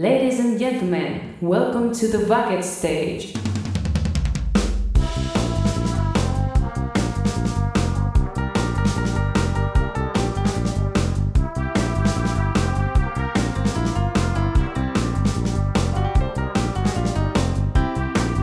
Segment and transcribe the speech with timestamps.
[0.00, 3.34] Ladies and gentlemen, welcome to the bucket stage.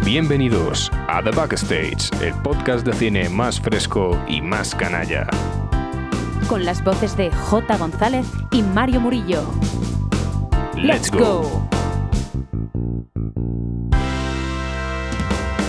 [0.05, 5.27] Bienvenidos a The Backstage, el podcast de cine más fresco y más canalla.
[6.47, 7.77] con las voces de J.
[7.77, 9.43] González y Mario Murillo.
[10.77, 11.67] Let's go.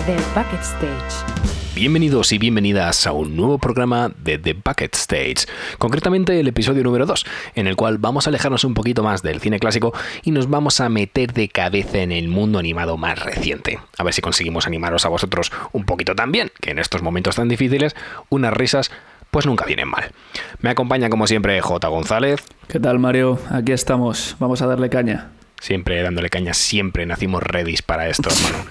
[0.05, 1.39] The Bucket Stage.
[1.75, 5.47] Bienvenidos y bienvenidas a un nuevo programa de The Bucket Stage,
[5.79, 9.41] concretamente el episodio número 2, en el cual vamos a alejarnos un poquito más del
[9.41, 9.95] cine clásico
[10.25, 13.79] y nos vamos a meter de cabeza en el mundo animado más reciente.
[13.97, 17.49] A ver si conseguimos animaros a vosotros un poquito también, que en estos momentos tan
[17.49, 17.97] difíciles,
[18.29, 18.91] unas risas
[19.31, 20.13] pues nunca vienen mal.
[20.61, 21.89] Me acompaña como siempre J.
[21.89, 23.39] González, ¿Qué tal, Mario?
[23.51, 24.37] Aquí estamos.
[24.39, 25.31] Vamos a darle caña.
[25.61, 28.65] siempre dándole caña, siempre nacimos redis para esto, hermano.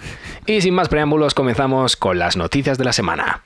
[0.46, 3.44] Y sin más preámbulos, comenzamos con las noticias de la semana.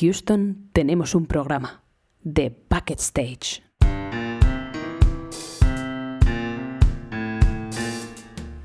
[0.00, 1.82] Houston, tenemos un programa.
[2.30, 3.62] The Bucket Stage.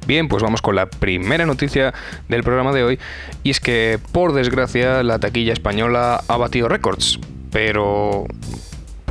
[0.05, 1.94] Bien, pues vamos con la primera noticia
[2.28, 3.00] del programa de hoy,
[3.44, 7.20] y es que, por desgracia, la taquilla española ha batido récords,
[7.52, 8.25] pero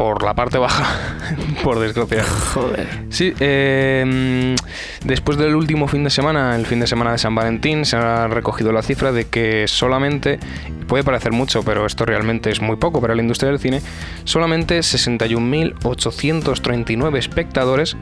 [0.00, 0.86] por la parte baja,
[1.62, 2.24] por desgracia.
[2.24, 2.88] Joder.
[3.10, 4.56] Sí, eh,
[5.04, 8.26] después del último fin de semana, el fin de semana de San Valentín, se ha
[8.26, 10.40] recogido la cifra de que solamente,
[10.86, 13.82] puede parecer mucho, pero esto realmente es muy poco para la industria del cine,
[14.24, 17.98] solamente 61.839 espectadores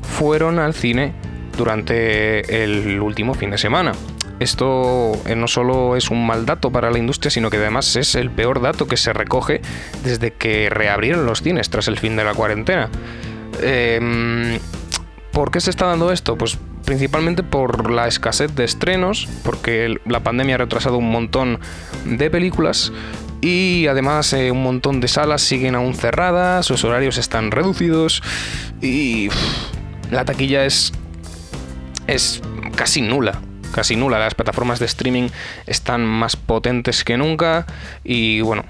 [0.00, 1.12] fueron al cine
[1.58, 3.92] durante el último fin de semana.
[4.40, 8.14] Esto eh, no solo es un mal dato para la industria, sino que además es
[8.14, 9.60] el peor dato que se recoge
[10.04, 12.90] desde que reabrieron los cines tras el fin de la cuarentena.
[13.60, 14.58] Em,
[15.32, 16.36] ¿Por qué se está dando esto?
[16.36, 21.60] Pues principalmente por la escasez de estrenos, porque la pandemia ha retrasado un montón
[22.04, 22.92] de películas
[23.40, 28.22] y además eh, un montón de salas siguen aún cerradas, sus horarios están reducidos
[28.80, 29.30] y
[30.10, 30.92] la taquilla es
[32.06, 32.42] es
[32.76, 33.40] casi nula.
[33.72, 34.18] Casi nula.
[34.18, 35.28] Las plataformas de streaming
[35.66, 37.66] están más potentes que nunca.
[38.04, 38.64] Y bueno,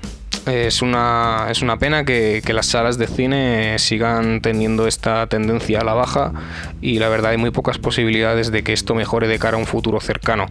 [0.46, 5.80] es una, es una pena que, que las salas de cine sigan teniendo esta tendencia
[5.80, 6.32] a la baja.
[6.80, 9.66] Y la verdad hay muy pocas posibilidades de que esto mejore de cara a un
[9.66, 10.46] futuro cercano.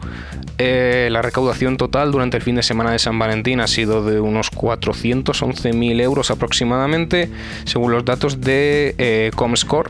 [0.58, 4.20] Eh, la recaudación total durante el fin de semana de San Valentín ha sido de
[4.20, 7.30] unos 411.000 euros aproximadamente,
[7.66, 9.90] según los datos de eh, Comscore.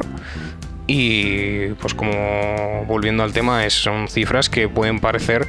[0.94, 5.48] Y pues como volviendo al tema, es- son cifras que pueden parecer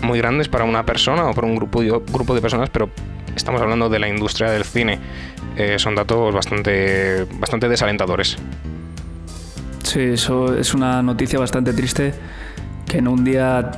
[0.00, 2.88] muy grandes para una persona o para un grupo de, grupo de personas, pero
[3.34, 5.00] estamos hablando de la industria del cine.
[5.56, 8.36] Eh, son datos bastante, bastante desalentadores.
[9.82, 12.14] Sí, eso es una noticia bastante triste
[12.86, 13.72] que en un día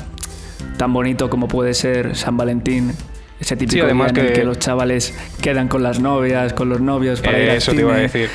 [0.76, 2.92] tan bonito como puede ser San Valentín,
[3.40, 6.68] ese típico además día en el que- que los chavales quedan con las novias, con
[6.68, 8.02] los novios para ir al Eso te iba a cine.
[8.08, 8.30] decir.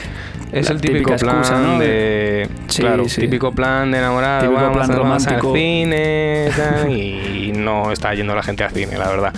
[0.53, 1.79] Es el típico plan excusa, ¿no?
[1.79, 2.47] de...
[2.67, 3.21] Sí, claro, sí.
[3.21, 5.53] típico plan de enamorado, Típico vamos, plan a- vamos al romántico.
[5.55, 9.33] cine tal, y no está yendo la gente al cine, la verdad.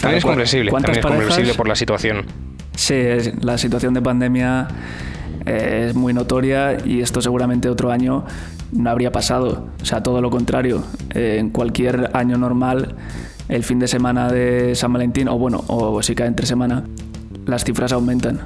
[0.00, 2.24] También es ¿cu- comprensible, también es comprensible por la situación.
[2.74, 4.68] Sí, es- la situación de pandemia
[5.46, 8.24] eh, es muy notoria y esto seguramente otro año
[8.72, 9.68] no habría pasado.
[9.82, 10.84] O sea, todo lo contrario.
[11.14, 12.94] Eh, en cualquier año normal,
[13.48, 16.84] el fin de semana de San Valentín, o bueno, o si cae entre semana,
[17.46, 18.40] las cifras aumentan.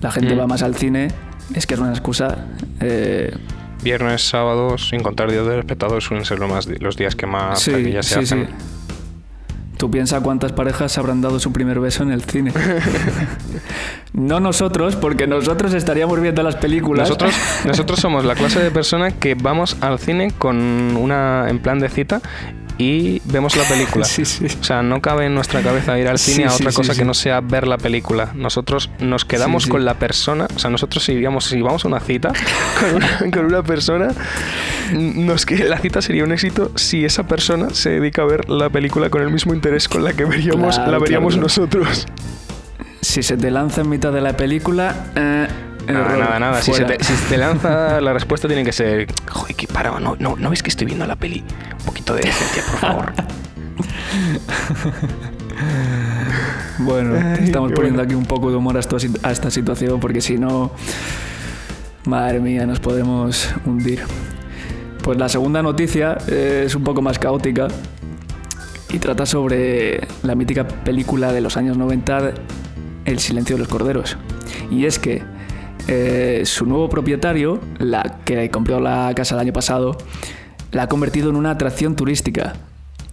[0.00, 0.38] La gente Mm.
[0.40, 1.08] va más al cine,
[1.54, 2.46] es que es una excusa.
[2.80, 3.34] eh,
[3.82, 7.60] Viernes, sábados, sin contar días del espectador, suelen ser lo más, los días que más
[7.60, 8.46] sí, taquillas se sí, hacen.
[8.46, 8.52] sí.
[9.76, 12.52] Tú piensas cuántas parejas habrán dado su primer beso en el cine.
[14.12, 17.08] no nosotros, porque nosotros estaríamos viendo las películas.
[17.08, 17.32] Nosotros,
[17.64, 20.56] nosotros somos la clase de persona que vamos al cine con
[20.96, 22.20] una en plan de cita
[22.78, 24.04] y vemos la película.
[24.08, 24.46] Sí, sí.
[24.60, 27.04] O sea, no cabe en nuestra cabeza ir al Sí, cine a otra cosa que
[27.04, 28.30] no sea ver la película.
[28.34, 32.00] Nosotros nos quedamos con la persona, o sea, nosotros si digamos si vamos a una
[32.00, 32.32] cita
[32.80, 34.08] con una, con una persona,
[34.92, 38.70] nos que la cita sería un éxito si esa persona se dedica a ver la
[38.70, 42.06] película con el mismo interés con la que veríamos Claro, la veríamos claro, nosotros.
[43.00, 45.06] Si se te lanza en mitad de la película.
[45.14, 45.48] eh,
[45.92, 46.62] Nada, nada, nada.
[46.62, 49.98] Si, se te, si se te lanza la respuesta tiene que ser, joder, que para,
[50.00, 51.42] no, no, no ves que estoy viendo la peli.
[51.80, 53.12] Un poquito de decencia, por favor.
[56.78, 58.02] Bueno, Ay, estamos poniendo bueno.
[58.02, 60.70] aquí un poco de humor a, esto- a esta situación porque si no.
[62.04, 64.02] Madre mía, nos podemos hundir.
[65.02, 67.68] Pues la segunda noticia es un poco más caótica
[68.90, 72.32] y trata sobre la mítica película de los años 90,
[73.04, 74.16] El silencio de los corderos.
[74.70, 75.22] Y es que
[75.88, 79.96] eh, su nuevo propietario, la que compró la casa el año pasado,
[80.70, 82.54] la ha convertido en una atracción turística.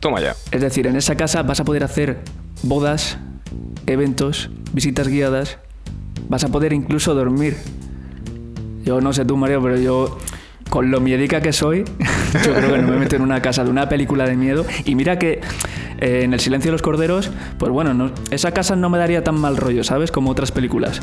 [0.01, 0.35] Toma ya.
[0.51, 2.19] Es decir, en esa casa vas a poder hacer
[2.63, 3.17] bodas,
[3.87, 5.57] eventos, visitas guiadas,
[6.27, 7.55] vas a poder incluso dormir.
[8.83, 10.17] Yo no sé tú, Mario, pero yo,
[10.69, 11.85] con lo miedica que soy,
[12.45, 14.65] yo creo que no me meto en una casa de una película de miedo.
[14.83, 15.39] Y mira que
[15.99, 19.23] eh, en El Silencio de los Corderos, pues bueno, no- esa casa no me daría
[19.23, 20.11] tan mal rollo, ¿sabes?
[20.11, 21.01] Como otras películas.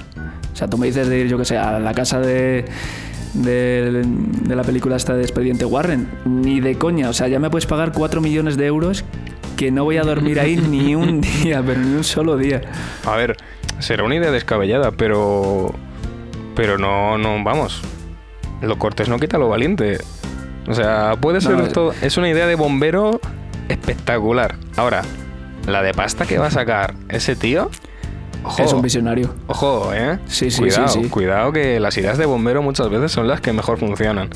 [0.52, 2.64] O sea, tú me dices de ir, yo que sé, a la casa de,
[3.34, 6.08] de, de la película esta de Expediente Warren.
[6.24, 7.08] Ni de coña.
[7.08, 9.04] O sea, ya me puedes pagar 4 millones de euros
[9.56, 12.60] que no voy a dormir ahí ni un día, pero ni un solo día.
[13.06, 13.36] A ver,
[13.78, 15.74] será una idea descabellada, pero.
[16.54, 17.80] Pero no, no, vamos.
[18.60, 19.98] Lo cortés no quita lo valiente.
[20.68, 21.92] O sea, puede ser No, todo.
[22.02, 23.20] Es una idea de bombero
[23.72, 24.56] espectacular.
[24.76, 25.02] Ahora,
[25.66, 27.70] la de pasta que va a sacar ese tío.
[28.44, 29.32] Ojo, Es un visionario.
[29.46, 30.19] ojo, eh.
[30.26, 31.08] Sí, sí, cuidado, sí, sí.
[31.08, 34.30] Cuidado que las ideas de bombero muchas veces son las que mejor funcionan.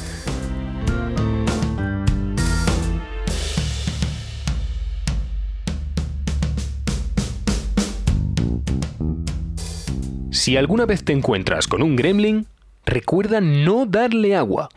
[10.31, 12.47] Si alguna vez te encuentras con un gremlin,
[12.85, 14.69] recuerda no darle agua.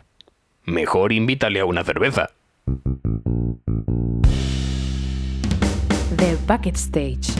[0.64, 2.30] Mejor invítale a una cerveza.
[6.20, 7.32] The Bucket Stage.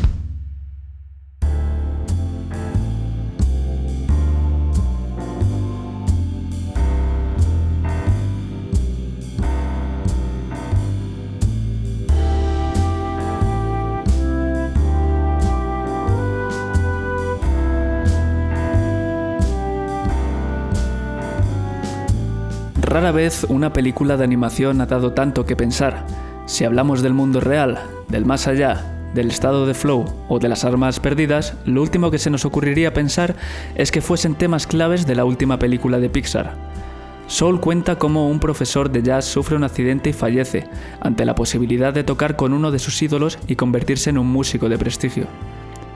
[22.81, 26.20] Rara vez una película de animación ha dado tanto que pensar.
[26.51, 30.65] Si hablamos del mundo real, del más allá, del estado de flow o de las
[30.65, 33.37] armas perdidas, lo último que se nos ocurriría pensar
[33.77, 36.57] es que fuesen temas claves de la última película de Pixar.
[37.29, 40.67] Soul cuenta cómo un profesor de jazz sufre un accidente y fallece,
[41.01, 44.69] ante la posibilidad de tocar con uno de sus ídolos y convertirse en un músico
[44.69, 45.29] de prestigio.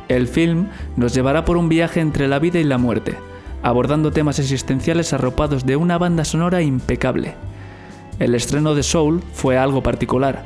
[0.06, 3.16] El film nos llevará por un viaje entre la vida y la muerte,
[3.64, 7.34] abordando temas existenciales arropados de una banda sonora impecable.
[8.18, 10.44] El estreno de Soul fue algo particular.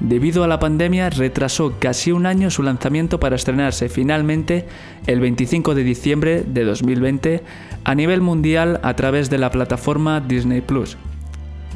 [0.00, 4.66] Debido a la pandemia retrasó casi un año su lanzamiento para estrenarse finalmente
[5.06, 7.42] el 25 de diciembre de 2020
[7.84, 10.98] a nivel mundial a través de la plataforma Disney Plus.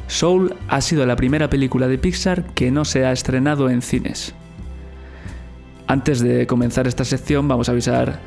[0.06, 4.34] Soul ha sido la primera película de Pixar que no se ha estrenado en cines.
[5.86, 8.18] Antes de comenzar esta sección vamos a avisar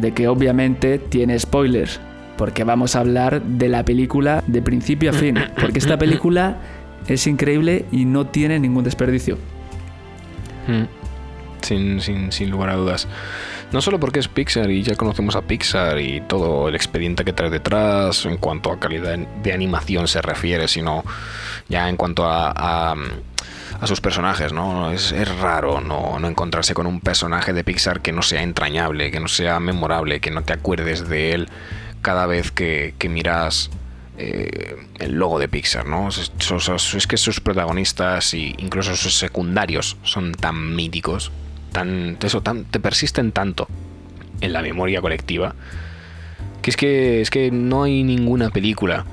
[0.00, 2.00] de que obviamente tiene spoilers,
[2.40, 6.56] porque vamos a hablar de la película de principio a fin, porque esta película
[7.06, 9.36] es increíble y no tiene ningún desperdicio.
[10.66, 10.84] Mm.
[11.60, 13.06] Sin, sin, sin lugar a dudas.
[13.72, 17.34] No solo porque es Pixar y ya conocemos a Pixar y todo el expediente que
[17.34, 21.04] trae detrás en cuanto a calidad de animación se refiere, sino
[21.68, 24.92] ya en cuanto a, a, sus personajes, ¿no?
[24.92, 29.10] Es, es raro no, no encontrarse con un personaje de Pixar que no sea entrañable,
[29.10, 31.48] que no sea memorable, que no te acuerdes de él
[32.02, 33.70] cada vez que, miras
[34.18, 36.08] eh, el logo de Pixar, ¿no?
[36.08, 41.32] Es que sus protagonistas e incluso sus secundarios son tan míticos,
[41.72, 43.68] tan, eso, tan, te persisten tanto
[44.40, 45.54] en la memoria colectiva,
[46.62, 49.04] que es que es que no hay ninguna película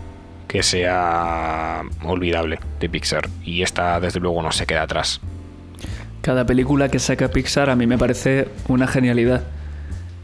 [0.47, 5.19] que sea olvidable de Pixar y esta desde luego no se queda atrás.
[6.21, 9.43] Cada película que saca Pixar a mí me parece una genialidad.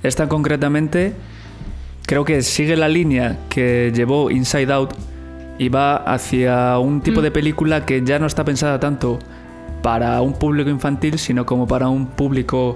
[0.01, 1.13] Esta concretamente
[2.05, 4.93] creo que sigue la línea que llevó Inside Out
[5.59, 9.19] y va hacia un tipo de película que ya no está pensada tanto
[9.81, 12.75] para un público infantil, sino como para un público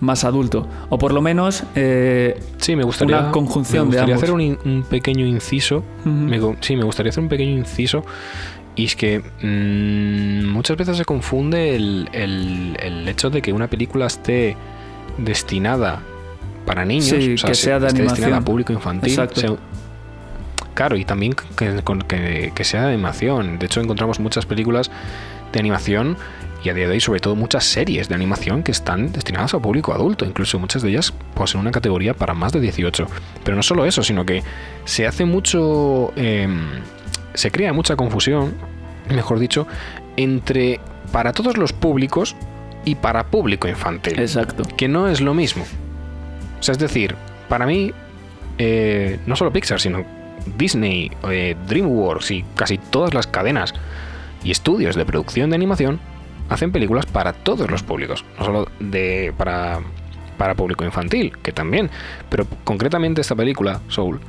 [0.00, 0.66] más adulto.
[0.90, 4.22] O por lo menos eh, Sí, me gustaría, Una conjunción me de gustaría ambos.
[4.24, 5.82] hacer un, in- un pequeño inciso.
[6.04, 8.04] Me sí, me gustaría hacer un pequeño inciso.
[8.74, 13.68] Y es que mm, muchas veces se confunde el, el- el hecho de que una
[13.68, 14.56] película esté
[15.18, 16.02] destinada
[16.66, 18.44] para niños, Sí, o sea, que se- sea de esté destinada a animación.
[18.44, 19.10] público infantil.
[19.12, 19.40] Exacto.
[19.40, 19.56] sea-
[20.74, 23.58] claro, y también que, con- que- que sea de animación.
[23.58, 24.90] De hecho, encontramos muchas películas
[25.52, 26.16] de animación
[26.64, 29.60] y a día de hoy, sobre todo, muchas series de animación que están destinadas a
[29.60, 30.24] público adulto.
[30.24, 33.06] Incluso muchas de ellas poseen una categoría para más de 18.
[33.44, 34.42] Pero no solo eso, sino que
[34.84, 36.12] se hace mucho.
[36.16, 36.60] em,
[37.34, 38.54] se crea mucha confusión,
[39.14, 39.66] mejor dicho,
[40.16, 40.80] entre
[41.12, 42.34] para todos los públicos
[42.84, 44.64] y para público infantil exacto.
[44.76, 45.64] que no es lo mismo.
[46.60, 47.16] Es decir,
[47.48, 47.92] para mí,
[48.58, 50.04] eh, no solo Pixar, sino
[50.56, 53.74] Disney, eh, DreamWorks y casi todas las cadenas
[54.44, 56.00] y estudios de producción de animación
[56.48, 59.80] hacen películas para todos los públicos, no solo de para
[60.38, 61.90] para público infantil, que también,
[62.28, 64.20] pero concretamente esta película Soul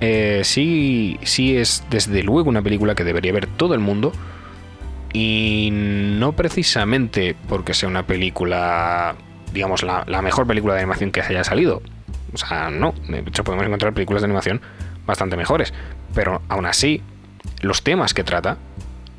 [0.00, 4.12] eh, sí sí es desde luego una película que debería ver todo el mundo
[5.12, 9.14] Y no precisamente porque sea una película,
[9.52, 11.82] digamos, la, mejor película de animación que haya salido.
[12.32, 12.94] O sea, no.
[13.08, 14.60] De hecho, podemos encontrar películas de animación
[15.06, 15.72] bastante mejores.
[16.14, 17.02] Pero aún así,
[17.60, 18.56] los temas que trata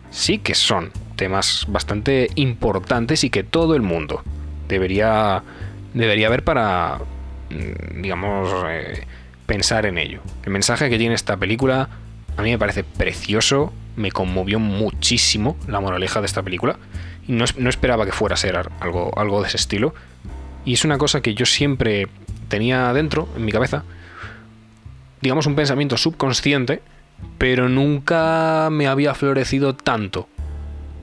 [0.10, 4.24] sí que son temas bastante importantes y que todo el mundo
[4.68, 5.44] debería,
[5.94, 7.00] debería ver para,
[7.50, 9.06] mm, digamos, eh,
[9.46, 10.22] pensar en ello.
[10.44, 11.90] El mensaje que tiene esta película
[12.38, 16.78] a mí me parece precioso, me conmovió muchísimo la moraleja de esta película
[17.27, 19.94] no, es- no esperaba que fuera a ser algo, algo de ese estilo.
[20.65, 22.08] Y es una cosa que yo siempre
[22.48, 23.84] tenía dentro, en mi cabeza,
[25.22, 26.82] digamos un pensamiento subconsciente,
[27.38, 30.27] pero nunca me había florecido tanto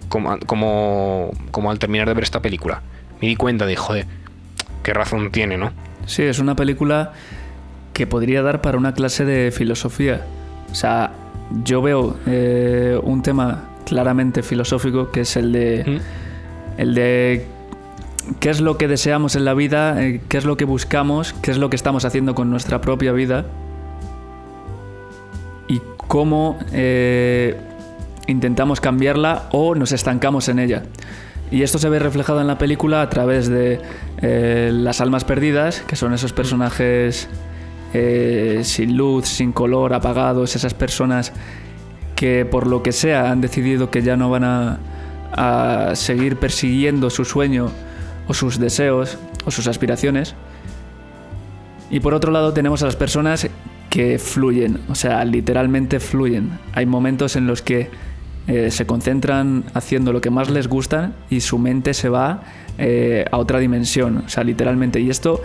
[0.09, 2.83] como, como, como al terminar de ver esta película.
[3.21, 4.07] Me di cuenta de, joder,
[4.83, 5.73] qué razón tiene, ¿no?
[6.07, 7.13] Sí, es una película
[7.93, 10.25] que podría dar para una clase de filosofía.
[10.71, 11.13] O sea,
[11.65, 16.81] yo veo eh, un tema claramente filosófico que es el de, ¿Mm?
[16.81, 17.47] el de
[18.39, 21.51] qué es lo que deseamos en la vida, eh, qué es lo que buscamos, qué
[21.51, 23.47] es lo que estamos haciendo con nuestra propia vida
[25.69, 27.57] y cómo eh,
[28.27, 30.83] intentamos cambiarla o nos estancamos en ella.
[31.51, 33.81] Y esto se ve reflejado en la película a través de
[34.23, 37.29] eh, las almas perdidas, que son esos personajes
[37.93, 41.33] eh, sin luz, sin color, apagados, esas personas
[42.21, 44.79] que por lo que sea han decidido que ya no van a,
[45.95, 47.71] seguir persiguiendo su sueño
[48.29, 50.35] o sus deseos o sus aspiraciones.
[51.89, 53.49] Y por otro lado tenemos a las personas
[53.89, 56.59] que fluyen, o sea, literalmente fluyen.
[56.75, 57.89] Hay momentos en los que
[58.49, 62.43] eh, se concentran haciendo lo que más les gusta y su mente se va
[62.77, 65.01] eh, a otra dimensión, o sea, literalmente.
[65.01, 65.41] Y esto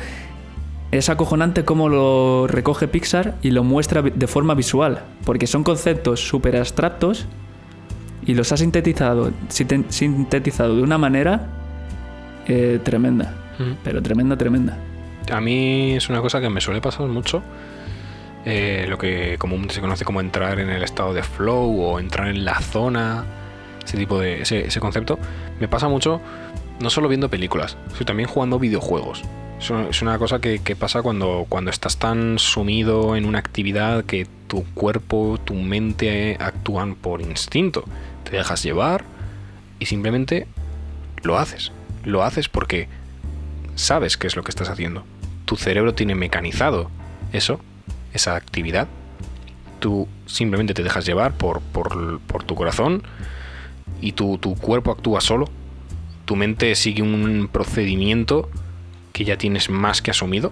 [0.97, 6.19] es acojonante cómo lo recoge Pixar y lo muestra de forma visual, porque son conceptos
[6.27, 7.25] súper abstractos
[8.25, 11.47] y los ha sintetizado, sinte- sintetizado de una manera
[12.47, 13.33] eh, tremenda,
[13.83, 14.77] pero tremenda, tremenda.
[15.31, 17.41] A mí es una cosa que me suele pasar mucho.
[18.47, 22.27] eh, lo que comúnmente se conoce como entrar en el estado de flow o entrar
[22.27, 23.23] en la zona,
[23.83, 25.17] ese tipo de ese, ese concepto,
[25.59, 26.21] me pasa mucho
[26.79, 29.23] no solo viendo películas, sino también jugando videojuegos.
[29.59, 34.27] Es una, cosa que, que pasa cuando, cuando estás tan sumido en una actividad que
[34.47, 37.83] tu cuerpo, tu mente actúan por instinto.
[38.25, 39.05] Te dejas llevar
[39.79, 40.47] y simplemente
[41.23, 41.71] lo haces.
[42.03, 42.87] Lo haces porque
[43.75, 45.03] sabes qué es lo que estás haciendo.
[45.45, 46.91] Tu cerebro tiene mecanizado
[47.31, 47.59] eso,
[48.13, 48.87] esa actividad.
[49.79, 53.03] Tú simplemente te dejas llevar por, por, por tu corazón
[54.01, 55.49] y tu, tu cuerpo actúa solo.
[56.25, 58.49] Tu mente sigue un procedimiento
[59.13, 60.51] que ya tienes más que asumido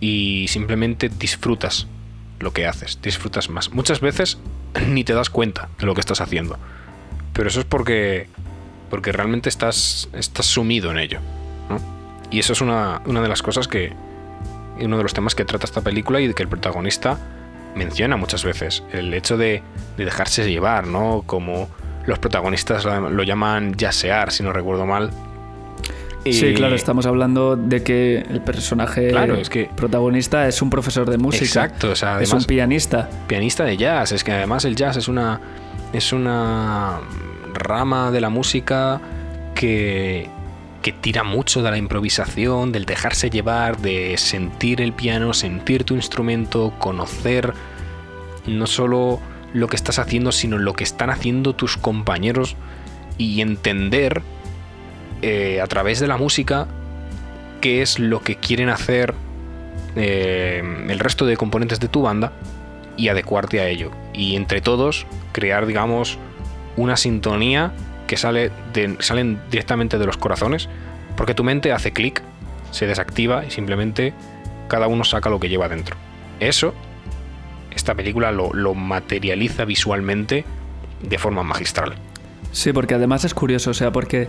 [0.00, 1.86] y simplemente disfrutas
[2.40, 3.72] lo que haces, disfrutas más.
[3.72, 4.38] Muchas veces
[4.88, 6.58] ni te das cuenta de lo que estás haciendo.
[7.32, 8.28] Pero eso es porque,
[8.88, 11.20] porque realmente estás, estás sumido en ello.
[11.68, 11.78] ¿no?
[12.30, 13.92] Y eso es una, una de las cosas que.
[14.80, 17.18] Uno de los temas que trata esta película y que el protagonista
[17.76, 18.82] menciona muchas veces.
[18.92, 19.62] El hecho de,
[19.98, 21.22] de dejarse llevar, ¿no?
[21.26, 21.68] Como
[22.10, 25.10] los protagonistas lo, llaman yasear, si no recuerdo mal.
[26.24, 30.68] Y- Sí, claro, estamos hablando de que el personaje Claro, es que- protagonista es un
[30.68, 31.44] profesor de música.
[31.46, 33.08] Exacto, o sea, es además- un pianista.
[33.26, 34.12] pianista de jazz.
[34.12, 35.40] Es que además el jazz es una.
[35.94, 36.98] es una
[37.54, 39.00] rama de la música
[39.54, 40.28] que.
[40.82, 45.94] que tira mucho de la improvisación, del dejarse llevar, de sentir el piano, sentir tu
[45.94, 47.52] instrumento, conocer
[48.46, 49.20] no solo
[49.52, 52.56] lo que estás haciendo, sino lo que están haciendo tus compañeros
[53.18, 54.22] y entender
[55.22, 56.66] eh, a través de la música
[57.60, 59.14] qué es lo que quieren hacer
[59.96, 62.32] eh, el resto de componentes de tu banda
[62.96, 63.90] y adecuarte a ello.
[64.12, 66.18] Y entre todos crear, digamos,
[66.76, 67.72] una sintonía
[68.06, 68.50] que sale
[69.00, 70.68] salen directamente de los corazones,
[71.16, 72.22] porque tu mente hace clic,
[72.70, 74.14] se desactiva y simplemente
[74.68, 75.96] cada uno saca lo que lleva dentro.
[76.40, 76.74] Eso,
[77.74, 80.44] esta película lo, materializa visualmente
[81.02, 81.94] de forma magistral.
[82.52, 84.28] Sí, porque además es curioso, o sea, porque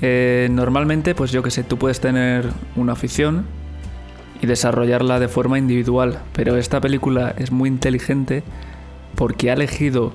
[0.00, 3.46] eh, normalmente, pues yo que sé, tú puedes tener una afición
[4.40, 8.42] y desarrollarla de forma individual, pero esta película es muy inteligente
[9.14, 10.12] porque ha elegido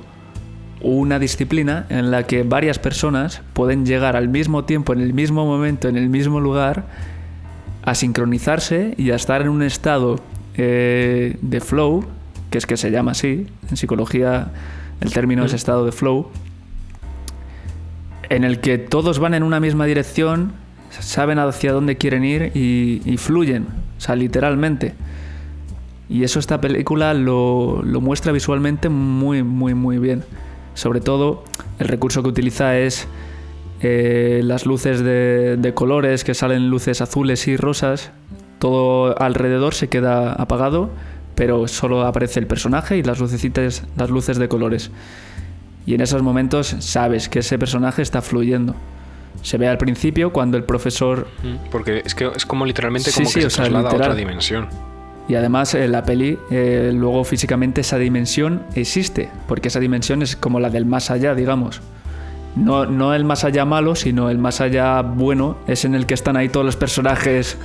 [0.82, 5.46] una disciplina en la que varias personas pueden llegar al mismo tiempo, en el mismo
[5.46, 6.86] momento, en el mismo lugar,
[7.84, 10.20] a sincronizarse y a estar en un estado
[10.58, 12.06] eh, de flow,
[12.50, 14.52] que es que se llama así, en psicología
[15.02, 16.30] el término es estado de flow,
[18.30, 20.54] en el que todos van en una misma dirección,
[20.90, 24.96] saben hacia dónde quieren ir y, fluyen, o sea, literalmente.
[26.10, 30.24] Y eso esta película lo, muestra visualmente muy, muy, muy bien.
[30.74, 31.44] Sobre todo,
[31.80, 33.08] el recurso que utiliza es
[33.82, 38.12] eh, las luces de, de colores, que salen luces azules y rosas.
[38.60, 40.90] Todo alrededor se queda apagado,
[41.36, 44.92] pero solo aparece el personaje y las lucecitas, las luces de colores.
[45.86, 48.76] Y en esos momentos sabes que ese personaje está fluyendo.
[49.44, 53.28] Se ve al principio cuando el profesor Mm, Porque es que es como literalmente como
[53.28, 54.68] sí, que se sea, a otra dimensión.
[55.30, 60.36] Y además en la peli, eh, luego físicamente esa dimensión existe, porque esa dimensión es
[60.36, 61.82] como la del más allá, digamos.
[62.58, 66.14] No, no el más allá malo, sino el más allá bueno, es en el que
[66.14, 67.58] están ahí todos los personajes.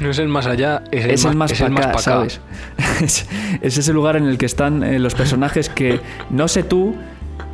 [0.00, 1.98] No es el más allá, es el Es el más es el acá.
[1.98, 2.40] ¿sabes?
[3.02, 3.26] es,
[3.60, 6.94] es ese lugar en el que están eh, los personajes que, no sé tú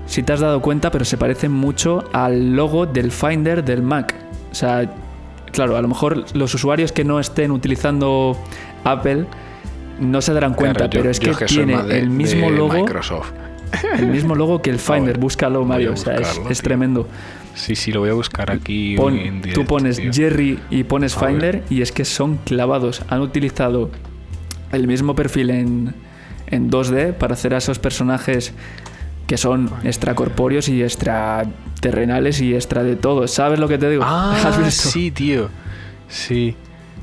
[0.07, 4.15] si te has dado cuenta, pero se parecen mucho al logo del Finder del Mac.
[4.53, 4.89] O sea,
[5.53, 8.37] claro, a lo mejor los usuarios que no estén utilizando
[8.85, 9.27] Apple
[9.99, 12.51] no se darán cuenta, Claro, yo- pero es yo que tiene más de- el mismo
[12.51, 13.33] de logo, Microsoft.
[13.99, 15.05] el mismo logo que el Finder.
[15.15, 15.93] ver, Búscalo, Mario.
[15.93, 17.09] O sea, es, es tremendo.
[17.55, 18.97] Sí, sí, lo voy a buscar aquí.
[18.97, 20.13] Pon- en tú pones tío.
[20.13, 21.31] Jerry y pones A ver.
[21.31, 23.03] Finder y es que son clavados.
[23.09, 23.91] Han utilizado
[24.73, 25.95] el mismo perfil en,
[26.49, 28.53] en 2D para hacer a esos personajes
[29.27, 33.27] que son extracorpóreos y extraterrenales y extra de todo.
[33.29, 34.03] ¿Sabes lo que te digo?
[34.07, 34.89] Ah, ¿Has visto?
[34.89, 35.49] sí, tío.
[36.09, 36.55] Sí,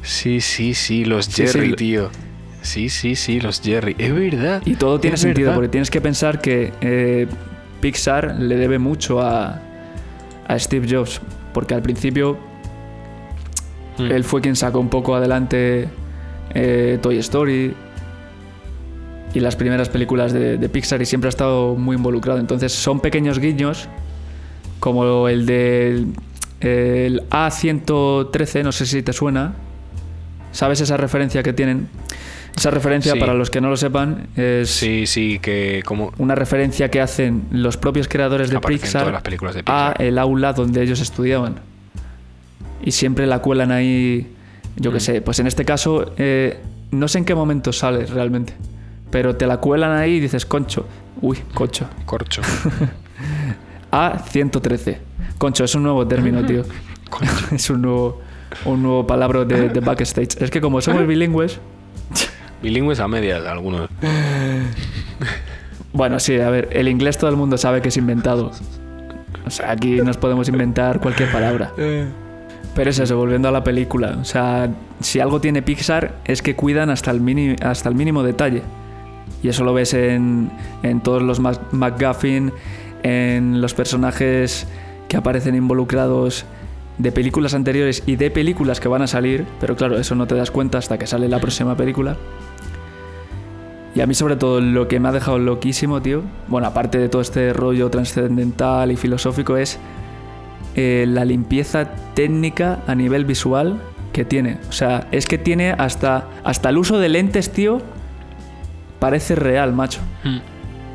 [0.02, 1.76] sí, sí, sí, los Sí, Jerry, sí.
[1.76, 2.10] tío.
[2.64, 3.96] Sí, sí, sí, los Jerry.
[4.00, 4.62] Es verdad.
[4.66, 5.56] Y todo tiene sentido, verdad.
[5.56, 7.28] porque tienes que pensar que eh,
[7.82, 9.62] Pixar le debe mucho a,
[10.48, 11.22] a Steve Jobs,
[11.54, 12.38] porque al principio
[13.98, 14.12] Mm.
[14.12, 15.88] él fue quien sacó un poco adelante
[16.56, 17.76] eh, Toy Story
[19.36, 22.40] y las primeras películas de, de Pixar y siempre ha estado muy involucrado.
[22.40, 23.88] Entonces son pequeños guiños,
[24.80, 26.08] como el del
[26.60, 29.54] el A113, no sé si te suena.
[30.52, 31.88] ¿Sabes esa referencia que tienen?
[32.56, 33.20] Esa referencia, Sí.
[33.20, 37.46] para los que no lo sepan, es Sí, sí, que como una referencia que hacen
[37.52, 41.56] los propios creadores de Pixar, las películas de a el aula donde ellos estudiaban.
[42.84, 44.32] Y siempre la cuelan ahí,
[44.76, 45.02] yo qué Mm.
[45.02, 46.60] sé, pues en este caso eh,
[46.92, 48.54] no sé en qué momento sale realmente,
[49.10, 50.86] pero te la cuelan ahí y dices, concho,
[51.22, 52.42] uy, concho, Corcho.
[53.92, 54.98] A113.
[55.38, 56.64] Concho, es un nuevo término, tío.
[57.52, 58.22] es un nuevo,
[58.66, 60.42] un nuevo palabra de, de backstage.
[60.42, 61.60] Es que como somos bilingües,
[62.64, 63.90] Bilingües a medias, algunos.
[65.94, 68.50] Bueno, sí, a ver, el inglés todo el mundo sabe que es inventado.
[69.46, 71.72] O sea, aquí nos podemos inventar cualquier palabra.
[72.74, 74.18] Pero es eso, volviendo a la película.
[74.20, 74.70] O sea,
[75.02, 78.64] si algo tiene Pixar es que cuidan hasta el, mini- hasta el mínimo detalle.
[79.44, 80.50] Y eso lo ves en,
[80.82, 82.52] en todos los Mac- MacGuffin,
[83.04, 84.66] en los personajes
[85.10, 86.46] que aparecen involucrados
[86.98, 89.46] de películas anteriores y de películas que van a salir.
[89.60, 92.18] Pero claro, eso no te das cuenta hasta que sale la próxima película.
[93.96, 97.10] Y a mí sobre todo lo que me ha dejado loquísimo, tío, bueno, aparte de
[97.10, 99.80] todo este rollo trascendental y filosófico, es
[100.76, 103.80] eh, la limpieza técnica a nivel visual
[104.12, 104.58] que tiene.
[104.68, 107.82] O sea, es que tiene hasta, hasta el uso de lentes, tío,
[109.00, 110.02] parece real, macho.
[110.24, 110.38] Mm.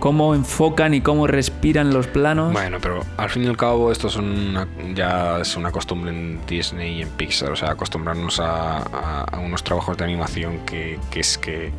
[0.00, 2.52] Cómo enfocan y cómo respiran los planos.
[2.52, 6.38] Bueno, pero al fin y al cabo esto es una, ya es una costumbre en
[6.46, 11.00] Disney y en Pixar, o sea, acostumbrarnos a, a- a unos trabajos de animación que,
[11.11, 11.72] que es que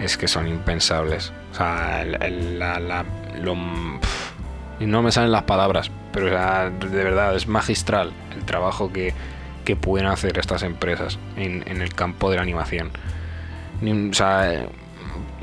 [0.00, 1.32] es que son impensables.
[1.52, 3.04] O sea, la, la-
[3.42, 4.32] lo, pf,
[4.80, 8.92] y no me salen las palabras, pero o sea, de verdad es magistral el trabajo
[8.92, 9.12] que,
[9.64, 12.90] que pueden hacer estas empresas en, en el campo de la animación.
[13.80, 14.66] Ni- O sea,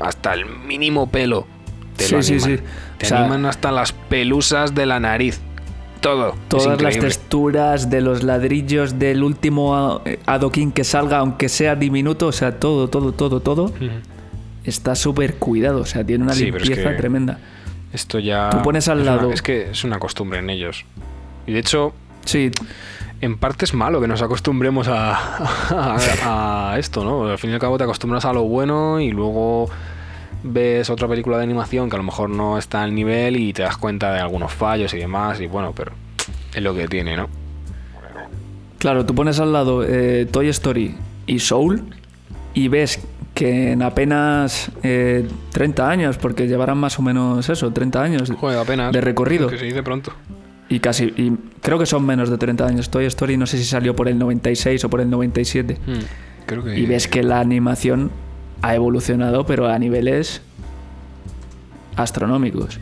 [0.00, 1.46] hasta el mínimo pelo.
[1.96, 2.58] Te Sí, lo sí, animan.
[2.58, 2.64] sí.
[2.98, 5.40] Te O sea, animan hasta las pelusas de la nariz.
[6.00, 6.34] Todo.
[6.48, 12.26] Todas las texturas de los ladrillos del último eh, adoquín que salga, aunque sea diminuto,
[12.28, 13.72] o sea, todo, todo, todo, todo.
[14.66, 15.80] Está súper cuidado.
[15.80, 17.38] O sea, tiene una Sí, pero es limpieza que- tremenda.
[17.92, 18.50] Esto ya.
[18.50, 20.84] Tú pones al una- lado- es que es una costumbre en ellos.
[21.46, 22.50] Y de hecho, Sí,
[23.20, 25.14] en parte es malo que nos acostumbremos a,
[25.70, 27.28] a- a esto, ¿no?
[27.28, 29.70] Al fin y al cabo te acostumbras a lo bueno y luego
[30.42, 33.62] ves otra película de animación que a lo mejor no está al nivel y te
[33.62, 35.40] das cuenta de algunos fallos y demás.
[35.40, 35.92] Y bueno, pero
[36.52, 37.28] es lo que tiene, ¿no?
[38.78, 40.94] Claro, tú pones al lado eh, Toy Story
[41.26, 41.82] y Soul
[42.54, 43.00] y ves
[43.36, 48.58] que en apenas eh, 30 años, porque llevarán más o menos eso, 30 años Joder,
[48.58, 48.92] apenas.
[48.92, 49.48] de recorrido.
[49.48, 50.10] Que se dice pronto.
[50.70, 52.88] y casi, y creo que son menos de 30 años.
[52.88, 55.76] Toy Story no sé si salió por el 96 o por el 97.
[55.86, 55.92] Mm,
[56.46, 56.78] creo que.
[56.78, 58.10] Y ves que la animación
[58.62, 60.40] ha evolucionado, pero a niveles
[61.96, 62.80] astronómicos.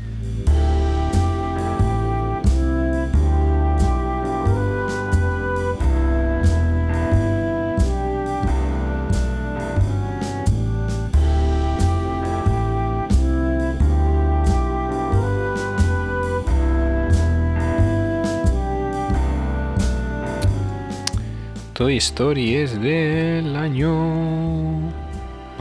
[21.84, 23.90] Toy Story es del año...
[23.90, 24.90] No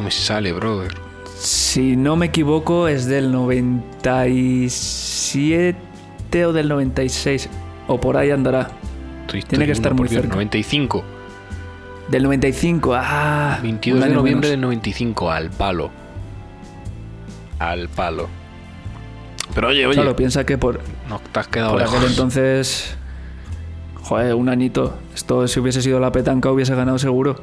[0.01, 0.93] me sale, brother.
[1.35, 5.75] Si no me equivoco, es del 97
[6.45, 7.49] o del 96.
[7.89, 8.69] O por ahí andará.
[9.27, 10.29] Toy Tiene que estar 1, muy cerca.
[10.29, 11.03] 95.
[12.07, 12.93] Del 95.
[12.95, 14.75] Ah, 22 un de noviembre del menos.
[14.75, 15.91] 95, al palo.
[17.59, 18.29] Al palo.
[19.53, 21.97] Pero oye, oye, Claro, piensa que por, no te has quedado por lejos.
[21.97, 22.95] aquel entonces.
[24.13, 24.95] Joder, un añito.
[25.15, 27.41] Esto, si hubiese sido la petanca, hubiese ganado seguro.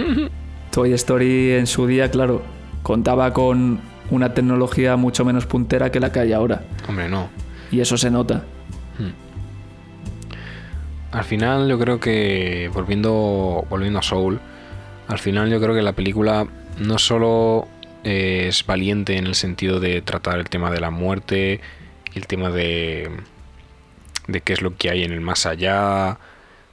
[0.70, 2.40] Toy Story en su día, claro,
[2.82, 6.62] contaba con una tecnología mucho menos puntera que la que hay ahora.
[6.88, 7.28] Hombre, no.
[7.70, 8.44] Y eso se nota.
[11.12, 14.40] Al final yo creo que, volviendo, volviendo a Soul,
[15.06, 16.46] al final yo creo que la película
[16.78, 17.68] no solo
[18.04, 21.60] eh, es valiente en el sentido de tratar el tema de la muerte
[22.14, 23.10] y el tema de,
[24.30, 26.18] de qué es lo que hay en el más allá,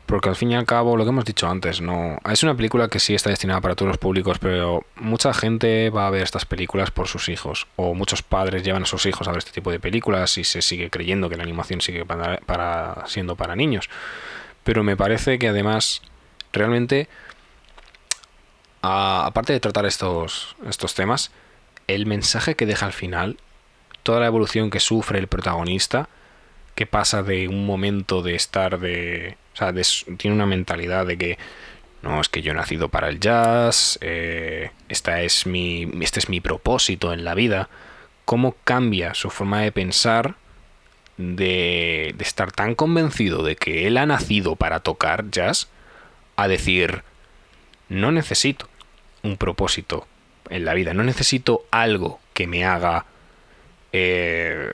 [0.07, 2.87] porque al fin y al cabo, lo que hemos dicho antes, no es una película
[2.87, 6.45] que sí está destinada para todos los públicos, pero mucha gente va a ver estas
[6.45, 9.69] películas por sus hijos, o muchos padres llevan a sus hijos a ver este tipo
[9.69, 13.89] de películas y se sigue creyendo que la animación sigue para, siendo para niños.
[14.63, 16.01] Pero me parece que además,
[16.53, 17.09] realmente,
[18.81, 21.31] aparte de tratar estos, estos temas,
[21.87, 23.37] el mensaje que deja al final,
[24.03, 26.07] toda la evolución que sufre el protagonista,
[26.77, 29.35] que pasa de un momento de estar de...
[29.55, 29.83] O sea, de
[30.17, 31.39] tiene una mentalidad de que
[32.03, 36.29] no, es que yo he nacido para el jazz, eh, esta es mi, este es
[36.29, 37.67] mi propósito en la vida.
[38.25, 40.35] ¿Cómo cambia su forma de pensar
[41.17, 45.69] de, de estar tan convencido de que él ha nacido para tocar jazz
[46.35, 47.01] a decir,
[47.89, 48.69] no necesito
[49.23, 50.05] un propósito
[50.51, 53.05] en la vida, no necesito algo que me haga
[53.93, 54.69] eh,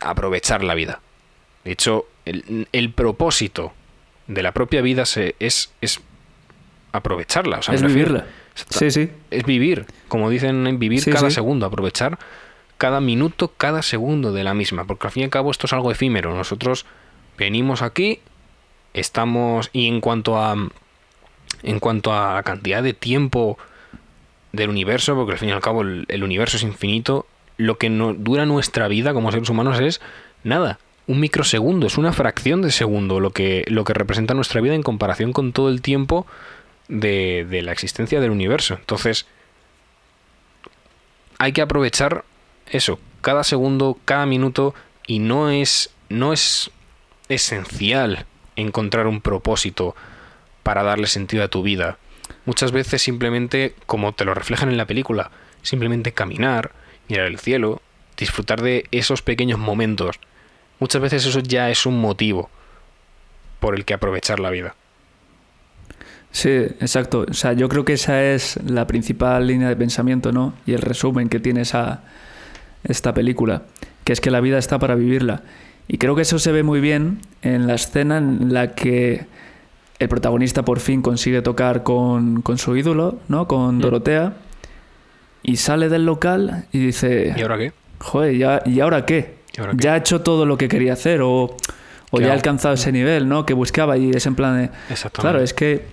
[0.00, 1.02] aprovechar la vida.
[1.66, 3.72] De hecho, el, el propósito
[4.28, 6.00] de la propia vida se, es, es
[6.92, 7.58] aprovecharla.
[7.58, 8.24] o sea, es vivirla.
[8.70, 9.10] Sí, sí.
[9.32, 11.34] es vivir, como dicen, en vivir Sí, cada sí.
[11.34, 12.18] segundo, aprovechar
[12.78, 15.72] cada minuto, cada segundo de la misma, porque al fin y al cabo esto es
[15.72, 16.34] algo efímero.
[16.36, 16.86] Nosotros
[17.36, 18.20] venimos aquí,
[18.94, 20.54] estamos y en cuanto a
[21.64, 23.58] en cuanto a la cantidad de tiempo
[24.52, 27.26] del universo, porque al fin y al cabo el, el universo es infinito,
[27.56, 30.00] lo que no, dura nuestra vida como seres humanos es
[30.44, 34.74] nada, un microsegundo, es una fracción de segundo lo que, lo que representa nuestra vida
[34.74, 36.26] en comparación con todo el tiempo
[36.88, 38.74] de, de la existencia del universo.
[38.74, 39.26] Entonces,
[41.38, 42.24] hay que aprovechar
[42.70, 44.74] eso, cada segundo, cada minuto,
[45.06, 46.70] y no es, no es
[47.28, 49.94] esencial encontrar un propósito
[50.62, 51.98] para darle sentido a tu vida.
[52.44, 55.30] Muchas veces simplemente, como te lo reflejan en la película,
[55.62, 56.72] simplemente caminar,
[57.08, 57.82] mirar el cielo,
[58.16, 60.18] disfrutar de esos pequeños momentos.
[60.80, 62.50] Muchas veces eso ya es un motivo
[63.60, 64.74] por el que aprovechar la vida.
[66.30, 67.24] Sí, exacto.
[67.28, 70.52] O sea, yo creo que esa es la principal línea de pensamiento, ¿no?
[70.66, 72.02] Y el resumen que tiene esa,
[72.84, 73.62] esta película,
[74.04, 75.42] que es que la vida está para vivirla.
[75.88, 79.24] Y creo que eso se ve muy bien en la escena en la que
[79.98, 83.48] el protagonista por fin consigue tocar con, con su ídolo, ¿no?
[83.48, 83.80] Con Mm.
[83.80, 84.34] Dorotea.
[85.42, 87.72] Y sale del local y dice, ¿Y ahora qué?
[88.00, 89.14] joder, ¿ya- ¿y ahora qué?
[89.14, 89.35] ¿Y ahora qué?
[89.78, 91.56] Ya ha hecho todo lo que quería hacer o,
[92.10, 93.46] o ¿Qué ya ha alcanzado ese nivel, ¿no?
[93.46, 94.70] Que buscaba y es en plan de...
[95.12, 95.84] Claro, es que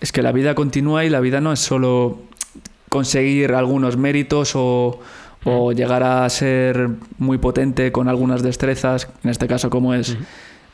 [0.00, 2.18] es que la vida continúa y la vida no es solo
[2.88, 5.00] conseguir algunos méritos o,
[5.44, 10.16] o llegar a ser muy potente con algunas destrezas, en este caso como es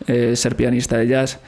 [0.07, 1.41] eh, ser pianista de jazz.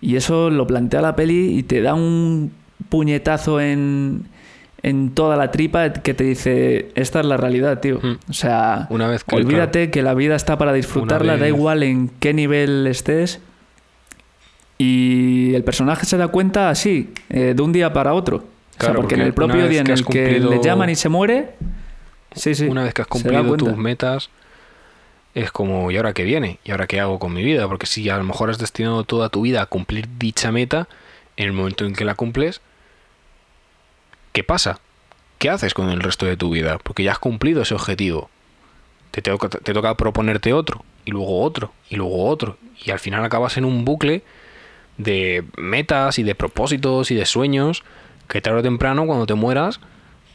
[0.00, 2.52] Y eso lo plantea la peli y te da un
[2.88, 4.26] puñetazo en,
[4.84, 8.00] en toda la tripa que te dice, esta es la realidad, tío.
[8.02, 8.18] Mm.
[8.28, 12.10] O sea, Una vez que, olvídate que la vida está para disfrutarla, da igual en
[12.20, 13.40] qué nivel estés.
[14.76, 18.44] Y el personaje se da cuenta así, eh, de un día para otro.
[18.78, 21.52] o sea, porque en el propio día en el que le llaman y se muere,
[22.34, 22.66] sí, sí.
[22.66, 24.28] Una vez que has cumplido tus metas,
[25.34, 26.58] es como, ¿y ahora qué viene?
[26.62, 27.66] ¿Y ahora qué hago con mi vida?
[27.68, 30.88] Porque si a lo mejor has destinado toda tu vida a cumplir dicha meta,
[31.38, 32.60] en el momento en que la cumples,
[34.34, 34.80] ¿qué pasa?
[35.38, 36.76] ¿Qué haces con el resto de tu vida?
[36.76, 38.28] Porque ya has cumplido ese objetivo.
[39.12, 42.58] Te toca, te toca proponerte otro, y luego otro, y luego otro.
[42.84, 44.22] Y al final acabas en un bucle
[44.98, 47.82] de metas y de propósitos y de sueños
[48.28, 49.80] que tarde o temprano cuando te mueras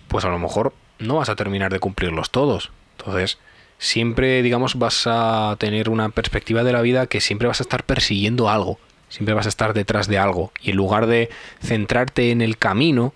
[0.09, 2.71] pues a lo mejor no vas a terminar de cumplirlos todos.
[2.97, 3.37] Entonces,
[3.77, 7.85] siempre, digamos, vas a tener una perspectiva de la vida que siempre vas a estar
[7.85, 10.51] persiguiendo algo, siempre vas a estar detrás de algo.
[10.61, 11.29] Y en lugar de
[11.61, 13.13] centrarte en el camino,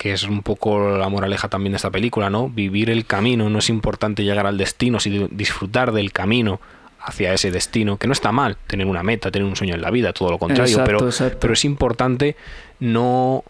[0.00, 2.48] que es un poco la moraleja también de esta película, ¿no?
[2.48, 6.58] Vivir el camino, no es importante llegar al destino, sino disfrutar del camino
[7.02, 9.90] hacia ese destino, que no está mal tener una meta, tener un sueño en la
[9.90, 11.38] vida, todo lo contrario, Exacto, pero, exacto.
[11.38, 12.34] pero es importante
[12.78, 13.44] no,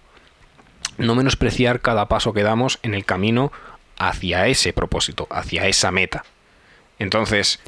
[0.98, 3.52] no menospreciar cada paso que damos en el camino
[3.96, 6.24] hacia ese propósito, hacia esa meta.
[6.98, 7.60] Entonces,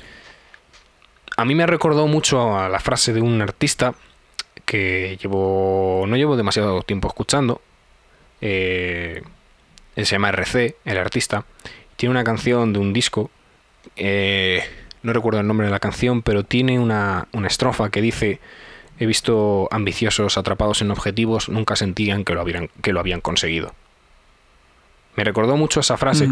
[1.37, 3.95] a mí me recordó mucho a la frase de un artista
[4.65, 7.61] que llevo no llevo demasiado tiempo escuchando.
[8.43, 9.23] Eh,
[9.97, 11.45] se llama RC, el artista.
[11.97, 13.31] Tiene una canción de un disco.
[13.97, 14.63] eh,
[15.03, 18.39] no recuerdo el nombre de la canción, pero tiene una, una estrofa que dice:
[19.01, 23.75] He visto ambiciosos atrapados en objetivos, nunca sentían que lo habían, que lo habían conseguido.
[25.17, 26.27] Me recordó mucho esa frase.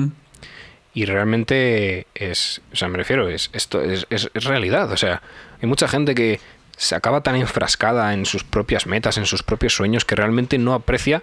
[0.94, 4.90] Y realmente es, o sea, me refiero, es, esto es, es- es realidad.
[4.90, 5.22] O sea,
[5.62, 6.40] hay mucha gente que
[6.76, 10.74] se acaba tan enfrascada en sus propias metas, en sus propios sueños, que realmente no
[10.74, 11.22] aprecia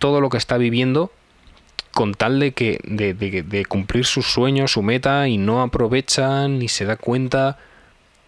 [0.00, 1.12] todo lo que está viviendo
[1.92, 6.68] con tal de que de, de- cumplir sus sueños, su meta, y no aprovecha ni
[6.68, 7.58] se da cuenta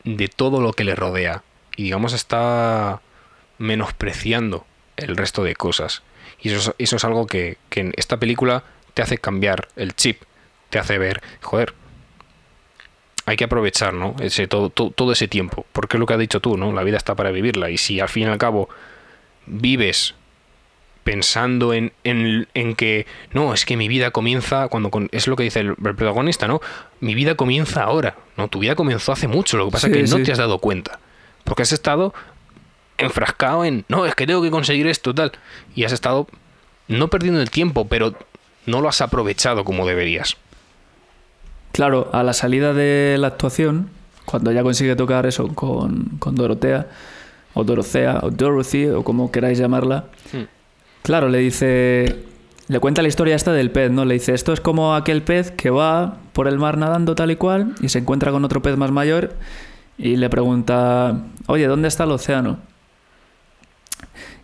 [0.04, 1.42] de todo lo que le rodea.
[1.76, 3.00] Y digamos está
[3.58, 4.64] menospreciando
[4.96, 6.02] el resto de cosas.
[6.40, 9.94] Y eso es, eso es algo que, que en esta película te hace cambiar el
[9.94, 10.22] chip,
[10.70, 11.74] te hace ver, joder,
[13.26, 14.16] hay que aprovechar, ¿no?
[14.20, 16.72] Ese, todo, todo, todo ese tiempo, porque es lo que has dicho tú, ¿no?
[16.72, 18.68] La vida está para vivirla y si al fin y al cabo
[19.46, 20.14] vives
[21.04, 25.34] pensando en, en, en que no, es que mi vida comienza cuando con- es lo
[25.36, 26.60] que dice el, el protagonista, ¿no?
[27.00, 28.48] Mi vida comienza ahora, ¿no?
[28.48, 30.58] Tu vida comenzó hace mucho, lo que pasa Sí, es que no te has dado
[30.58, 31.00] cuenta,
[31.44, 32.14] porque has estado
[32.98, 35.32] enfrascado en, no, es que tengo que conseguir esto, tal,
[35.74, 36.28] y has estado
[36.88, 38.14] no perdiendo el tiempo, pero
[38.66, 40.36] no lo has aprovechado como deberías.
[41.72, 43.88] Claro, a la salida de la actuación,
[44.26, 46.86] cuando ya consigue tocar eso con, con Dorotea,
[47.54, 50.44] o Dorocea, o Dorothy, o como queráis llamarla, Hmm.
[51.02, 52.24] Claro, le dice.
[52.68, 54.04] Le cuenta la historia esta del pez, ¿no?
[54.04, 57.36] Le dice: Esto es como aquel pez que va por el mar nadando tal y
[57.36, 59.34] cual y se encuentra con otro pez más mayor
[59.98, 62.58] y le pregunta: Oye, ¿dónde está el océano?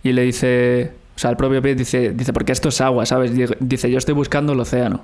[0.02, 0.92] Y le dice.
[1.16, 3.32] O sea, el propio pez dice, dice, porque esto es agua, ¿sabes?
[3.58, 5.00] Dice, yo estoy buscando el océano.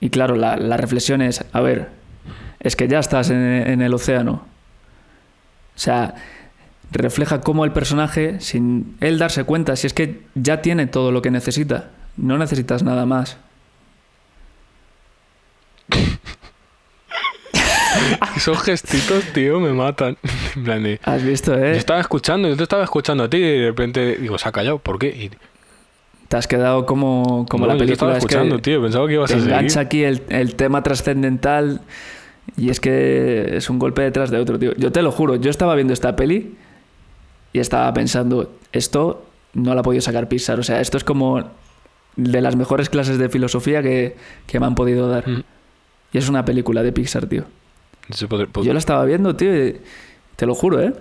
[0.00, 1.88] Y claro, la, reflexión es, a ver,
[2.60, 4.44] es que ya estás en, en el océano.
[5.74, 6.14] O sea,
[6.90, 11.22] refleja cómo el personaje, sin él darse cuenta, si es que ya tiene todo lo
[11.22, 13.36] que necesita, no necesitas nada más.
[18.36, 20.16] Esos gestitos, tío, me matan.
[20.56, 21.76] En plan de, ¿Has visto, Yo eh?
[21.76, 24.78] estaba escuchando, yo te estaba escuchando a ti y de repente digo, se ha callado,
[24.78, 25.08] ¿por qué?
[25.08, 25.30] Y,
[26.26, 28.18] Te has quedado como, como No, la yo te estaba película.
[28.18, 29.52] es que escuchando, tío, pensaba que ibas te a seguir.
[29.54, 31.80] engancha aquí el, el tema trascendental
[32.56, 34.74] y es que es un golpe detrás de otro, tío.
[34.76, 36.56] Yo te lo juro, yo estaba viendo esta peli
[37.58, 40.58] y estaba pensando, esto no la ha podido sacar Pixar.
[40.60, 41.42] O sea, esto es como
[42.16, 44.16] de las mejores clases de filosofía que,
[44.46, 45.28] que me han podido dar.
[45.28, 45.42] Mm.
[46.12, 47.44] Y es una película de Pixar, tío.
[48.28, 49.80] Pod- Yo la estaba viendo, tío, y
[50.36, 50.94] te lo juro, ¿eh?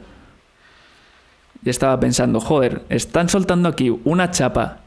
[1.64, 4.80] Y estaba pensando, joder, están soltando aquí una chapa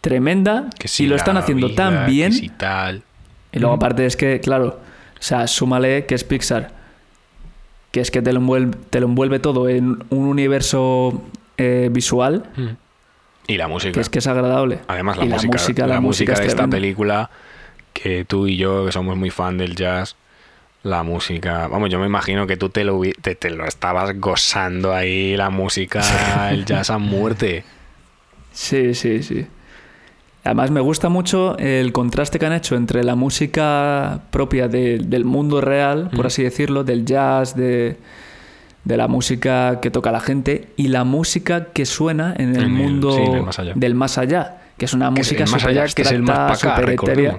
[0.00, 2.56] tremenda que sí, y lo están haciendo vida, tan que bien.
[2.56, 3.02] tal.
[3.52, 4.80] Y luego aparte es que, claro,
[5.18, 6.72] o sea, súmale que es Pixar,
[7.94, 11.22] que es que te lo envuelve, te lo envuelve todo en un universo
[11.56, 12.68] eh, visual, Mm.
[13.46, 13.92] Y la música.
[13.92, 14.80] que es que es agradable.
[14.88, 17.30] Además, la Y música, música, la, la música música de es esta película,
[17.92, 20.16] que tú y yo, que somos muy fan del jazz,
[20.82, 21.68] la música.
[21.68, 26.00] Vamos, yo me imagino que tú te lo, te lo estabas gozando ahí, la música,
[26.50, 27.64] el jazz a muerte.
[28.50, 29.46] Sí, sí, sí.
[30.44, 35.24] Además me gusta mucho el contraste que han hecho entre la música propia de- del
[35.24, 36.26] mundo real, por Mm.
[36.26, 37.96] así decirlo, del jazz, de,
[38.84, 42.62] de la música que toca la gente, y la música que suena en el En
[42.64, 43.72] el- mundo sí, en el más allá.
[43.74, 46.92] del más allá, que es una Que música súper allá, que es el más abstracta,
[46.92, 47.36] acá.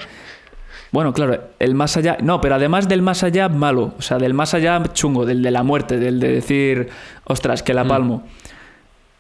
[0.92, 2.18] Bueno, claro, el más allá.
[2.24, 3.94] No, pero además del más allá malo.
[4.00, 6.88] O sea, del más allá chungo, del de la muerte, del de decir,
[7.26, 7.88] ostras, que la Mm.
[7.88, 8.24] palmo.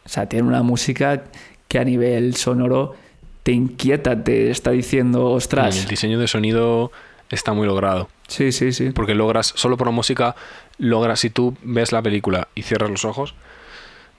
[0.05, 1.23] O sea, tiene una música
[1.67, 2.93] que a nivel sonoro
[3.45, 5.87] te inquieta, te está diciendo, Y el ostras.
[5.87, 6.91] diseño de sonido
[7.29, 8.09] está muy logrado.
[8.27, 8.89] Sí, sí, sí.
[8.89, 10.35] Porque logras, solo por la música,
[10.79, 13.35] logras, si tú ves la película y cierras los ojos,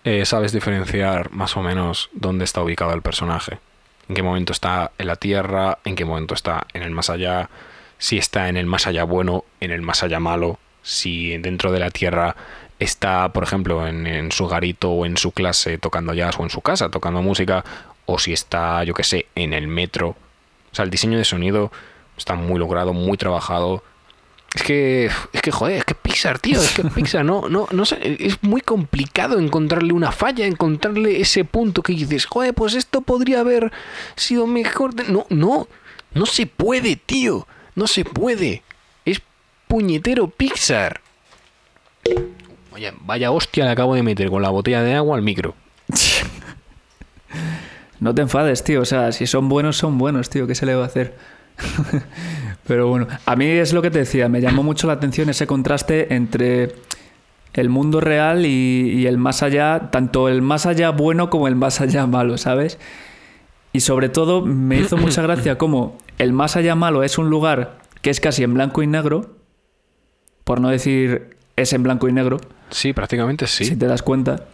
[0.04, 3.58] eh, sabes diferenciar más o menos dónde está ubicado el personaje.
[4.08, 7.50] En qué momento está en la Tierra, en qué momento está en el más allá,
[7.98, 11.80] si está en el más allá bueno, en el más allá malo, si dentro de
[11.80, 12.36] la Tierra
[12.78, 16.50] está, por ejemplo, en, en su garito o en su clase tocando jazz o en
[16.50, 17.64] su casa tocando música,
[18.06, 20.10] o si está, yo qué sé, en el metro.
[20.10, 21.70] O sea, el diseño de sonido
[22.16, 23.82] está muy logrado, muy trabajado.
[24.54, 27.84] Es que, es que joder, es que Pixar, tío, es que Pixar, no, no, no
[27.84, 33.02] sé, es muy complicado encontrarle una falla, encontrarle ese punto que dices, joder, pues esto
[33.02, 33.72] podría haber
[34.14, 34.94] sido mejor.
[34.94, 35.04] de-".
[35.12, 35.68] No, no,
[36.14, 38.62] no se puede, tío, no se puede.
[39.04, 39.20] Es
[39.68, 41.00] puñetero Pixar.
[42.72, 45.54] Oye, vaya hostia le acabo de meter con la botella de agua al micro.
[48.00, 48.82] No te enfades, tío.
[48.82, 50.46] O sea, si son buenos, son buenos, tío.
[50.46, 51.14] ¿Qué se le va a hacer?
[52.66, 54.28] Pero bueno, a mí es lo que te decía.
[54.28, 56.74] Me llamó mucho la atención ese contraste entre
[57.54, 61.56] el mundo real y, y el más allá, tanto el más allá bueno como el
[61.56, 62.78] más allá malo, ¿sabes?
[63.72, 67.78] Y sobre todo me hizo mucha gracia como el más allá malo es un lugar
[68.02, 69.36] que es casi en blanco y negro,
[70.44, 72.38] por no decir es en blanco y negro,
[72.70, 73.64] Sí, prácticamente sí.
[73.64, 74.44] si te das cuenta.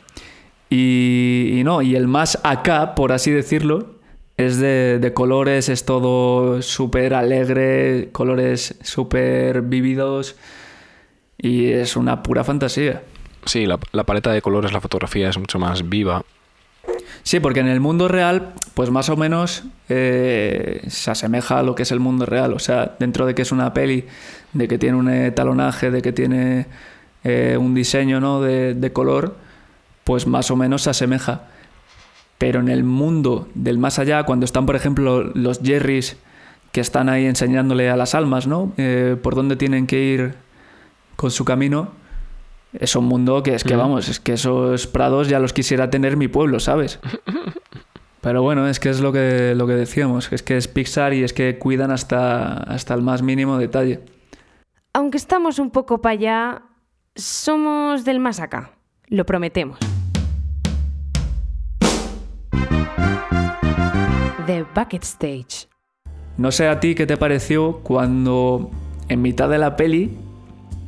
[0.74, 3.96] Y, y no, y el más acá, por así decirlo,
[4.38, 10.34] es de, de colores, es todo súper alegre, colores súper vividos
[11.36, 13.02] y es una pura fantasía.
[13.44, 16.24] Sí, la, la paleta de colores, la fotografía es mucho más viva.
[17.22, 21.74] Sí, porque en el mundo real, pues más o menos eh, se asemeja a lo
[21.74, 22.54] que es el mundo real.
[22.54, 24.06] O sea, dentro de que es una peli,
[24.54, 26.66] de que tiene un etalonaje, de que tiene
[27.24, 28.40] eh, un diseño ¿no?
[28.40, 29.36] de, de color,
[30.04, 31.42] pues más o menos se asemeja.
[32.38, 36.16] Pero en el mundo del más allá, cuando están, por ejemplo, los Jerrys
[36.72, 38.72] que están ahí enseñándole a las almas, ¿no?
[38.78, 40.34] Eh, por dónde tienen que ir
[41.16, 41.90] con su camino.
[42.72, 43.78] Es un mundo que es que, Mm.
[43.78, 46.98] vamos, es que esos prados ya los quisiera tener mi pueblo, ¿sabes?
[48.22, 51.22] Pero bueno, es que es lo que, lo que decíamos, es que es Pixar y
[51.24, 54.00] es que cuidan hasta, hasta el más mínimo detalle.
[54.94, 56.62] Aunque estamos un poco para allá,
[57.16, 58.70] somos del más acá.
[59.08, 59.78] Lo prometemos.
[64.46, 65.68] The Bucket Stage.
[66.36, 68.70] No sé a ti qué te pareció cuando
[69.08, 70.16] en mitad de la peli,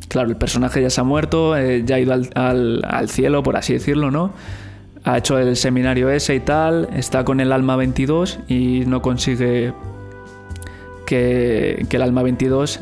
[0.09, 3.43] claro, el personaje ya se ha muerto, eh, ya ha ido al, al- al cielo,
[3.43, 4.33] por así decirlo, ¿no?
[5.05, 9.75] Ha hecho el seminario ese y tal, está con el alma 22 y no consigue
[11.07, 12.81] que, que el alma 22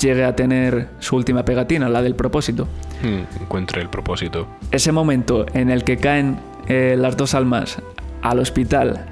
[0.00, 2.68] llegue a tener su última pegatina, la del propósito.
[3.02, 4.46] Mm, encuentre el propósito.
[4.70, 7.78] Ese momento en el que caen eh, las dos almas
[8.22, 9.04] al hospital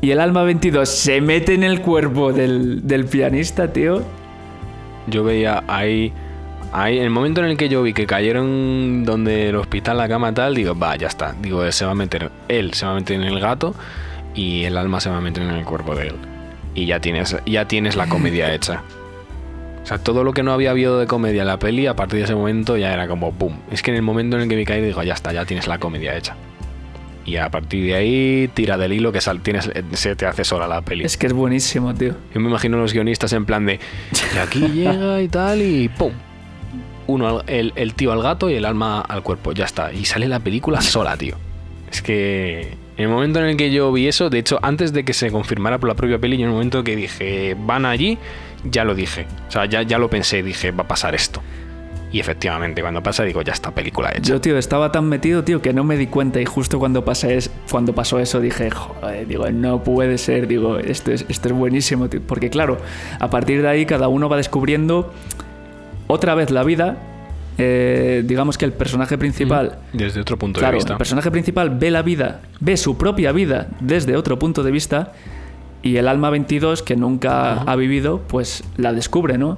[0.00, 4.02] y el alma 22 se mete en el cuerpo del, del pianista, tío.
[5.06, 6.12] Yo veía ahí,
[6.72, 10.08] ahí, en el momento en el que yo vi que cayeron donde el hospital, la
[10.08, 11.34] cama tal, digo, va, ya está.
[11.40, 13.74] Digo, se va a meter, él se va a meter en el gato
[14.34, 16.14] y el alma se va a meter en el cuerpo de él.
[16.74, 18.82] Y ya tienes, ya tienes la comedia hecha.
[19.82, 22.18] O sea, todo lo que no había habido de comedia en la peli, a partir
[22.18, 23.60] de ese momento ya era como boom.
[23.70, 25.68] Es que en el momento en el que vi caer, digo, ya está, ya tienes
[25.68, 26.36] la comedia hecha.
[27.26, 30.68] Y a partir de ahí, tira del hilo que sal, tienes, se te hace sola
[30.68, 31.04] la peli.
[31.04, 32.14] Es que es buenísimo, tío.
[32.32, 33.80] Yo me imagino a los guionistas en plan de.
[34.34, 36.12] Y aquí llega y tal, y ¡pum!
[37.08, 39.92] Uno, el, el tío al gato y el alma al cuerpo, ya está.
[39.92, 41.36] Y sale la película sola, tío.
[41.90, 42.76] Es que.
[42.96, 45.30] En el momento en el que yo vi eso, de hecho, antes de que se
[45.30, 48.16] confirmara por la propia peli, yo en el momento que dije, van allí,
[48.64, 49.26] ya lo dije.
[49.48, 51.42] O sea, ya, ya lo pensé, dije, va a pasar esto.
[52.12, 54.22] Y efectivamente, cuando pasa, digo, ya está, película hecha.
[54.22, 57.38] Yo, tío, estaba tan metido, tío, que no me di cuenta y justo cuando, pasé
[57.70, 62.08] cuando pasó eso dije, joder, digo, no puede ser, digo, esto es, esto es buenísimo,
[62.08, 62.20] tío.
[62.26, 62.78] Porque claro,
[63.18, 65.12] a partir de ahí cada uno va descubriendo
[66.06, 66.96] otra vez la vida.
[67.58, 70.92] Eh, digamos que el personaje principal Desde otro punto Claro, de vista.
[70.92, 75.14] el personaje principal ve la vida, ve su propia vida desde otro punto de vista
[75.82, 79.56] y el alma 22 que nunca ha vivido, pues la descubre, ¿no?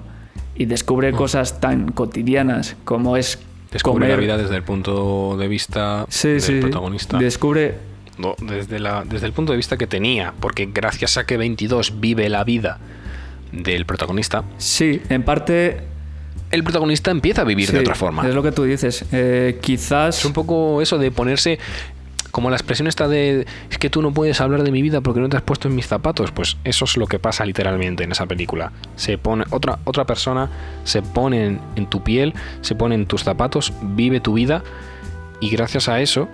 [0.59, 3.39] Y descubre cosas tan cotidianas como es
[3.71, 4.11] Descubre comer.
[4.11, 7.17] la vida desde el punto de vista Sí, del sí, protagonista.
[7.19, 7.77] Descubre
[8.19, 12.01] No, desde, la, desde el punto de vista que tenía, porque gracias a que 22
[12.01, 12.79] vive la vida
[13.53, 15.81] del protagonista, sí, en parte
[16.51, 18.27] el protagonista empieza a vivir de otra forma.
[18.27, 19.05] Es lo que tú dices.
[19.13, 21.59] Eh, quizás Es un poco eso de ponerse
[22.31, 25.21] como la expresión esta de es que tú no puedes hablar de mi vida porque
[25.21, 28.13] no te has puesto en mis zapatos, pues eso es lo que pasa literalmente en
[28.13, 28.73] esa película.
[28.97, 30.51] Se pone otra otra persona
[30.85, 34.63] se pone en, tu piel, se pone en tus zapatos, vive tu vida
[35.41, 36.29] y gracias a eso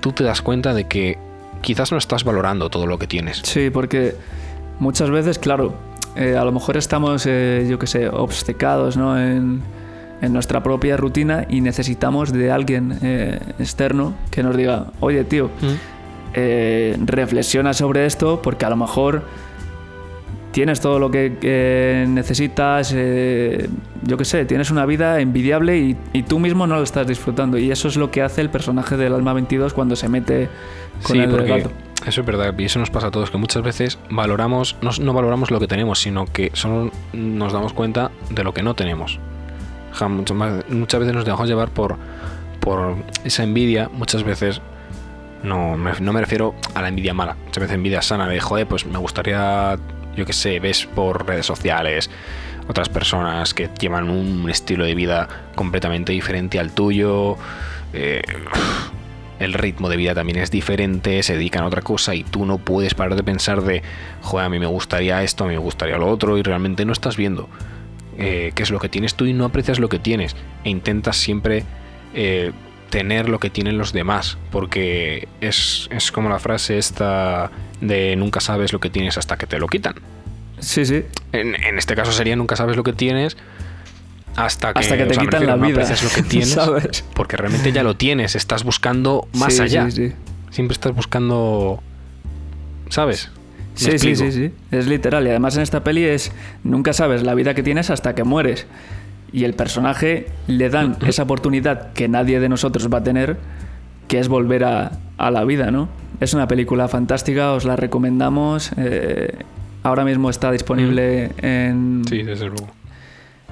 [0.00, 1.18] tú te das cuenta de que
[1.62, 3.42] quizás no estás valorando todo lo que tienes.
[3.44, 4.14] Sí, porque
[4.78, 5.74] muchas veces, claro,
[6.16, 9.16] eh, a lo mejor estamos, eh, yo qué sé, obcecados ¿no?
[10.20, 15.50] En nuestra propia rutina y necesitamos de alguien eh, externo que nos diga, oye, tío,
[16.34, 19.22] eh, reflexiona sobre esto porque a lo mejor
[20.52, 23.68] tienes todo lo que eh, necesitas, eh,
[24.02, 27.56] yo qué sé, tienes una vida envidiable y, y tú mismo no lo estás disfrutando.
[27.58, 30.48] Y eso es lo que hace el personaje del Alma 22 cuando se mete
[31.02, 31.70] con Sí, el porque gato.
[32.06, 35.12] eso es verdad, y eso nos pasa a todos, que muchas veces valoramos, no, no
[35.12, 39.20] valoramos lo que tenemos, sino que solo nos damos cuenta de lo que no tenemos.
[40.08, 41.96] Mucho más- muchas veces nos dejamos llevar por,
[42.60, 44.60] por esa envidia, muchas veces
[45.42, 48.66] no me, no me refiero a la envidia mala, muchas veces envidia sana de, joder,
[48.66, 49.76] pues me gustaría,
[50.16, 52.10] yo qué sé, ves por redes sociales
[52.68, 57.36] otras personas que llevan un estilo de vida completamente diferente al tuyo.
[57.92, 58.22] eh,
[59.40, 62.58] el ritmo de vida también es diferente, se dedican a otra cosa y tú no
[62.58, 63.82] puedes parar de pensar de,
[64.20, 66.92] joder, a mí me gustaría esto, a mí me gustaría lo otro y realmente no
[66.92, 67.48] estás viendo
[68.20, 71.16] eh, qué es lo que tienes tú y no aprecias lo que tienes e intentas
[71.16, 71.64] siempre
[72.14, 72.52] eh,
[72.90, 77.50] tener lo que tienen los demás porque es, es como la frase esta
[77.80, 79.94] de nunca sabes lo que tienes hasta que te lo quitan.
[80.58, 81.04] Sí, sí.
[81.32, 83.36] En, en este caso sería nunca sabes lo que tienes
[84.36, 87.04] hasta que, Hasta que te sea, quitan refiero, la vida, lo que tienes ¿sabes?
[87.14, 89.90] porque realmente ya lo tienes, estás buscando más Sí, allá.
[89.90, 90.14] Sí, sí.
[90.50, 91.82] Siempre estás buscando,
[92.90, 93.30] ¿sabes?
[93.84, 94.52] ¿Me Sí, sí, sí, sí.
[94.70, 95.26] Es literal.
[95.26, 96.32] Y además en esta peli es
[96.64, 98.66] nunca sabes la vida que tienes hasta que mueres.
[99.32, 103.36] Y el personaje le dan esa oportunidad que nadie de nosotros va a tener,
[104.08, 105.88] que es volver a, a la vida, ¿no?
[106.20, 108.72] Es una película fantástica, os la recomendamos.
[108.76, 109.32] eh,
[109.82, 112.68] ahora mismo está disponible en, Sí, desde luego.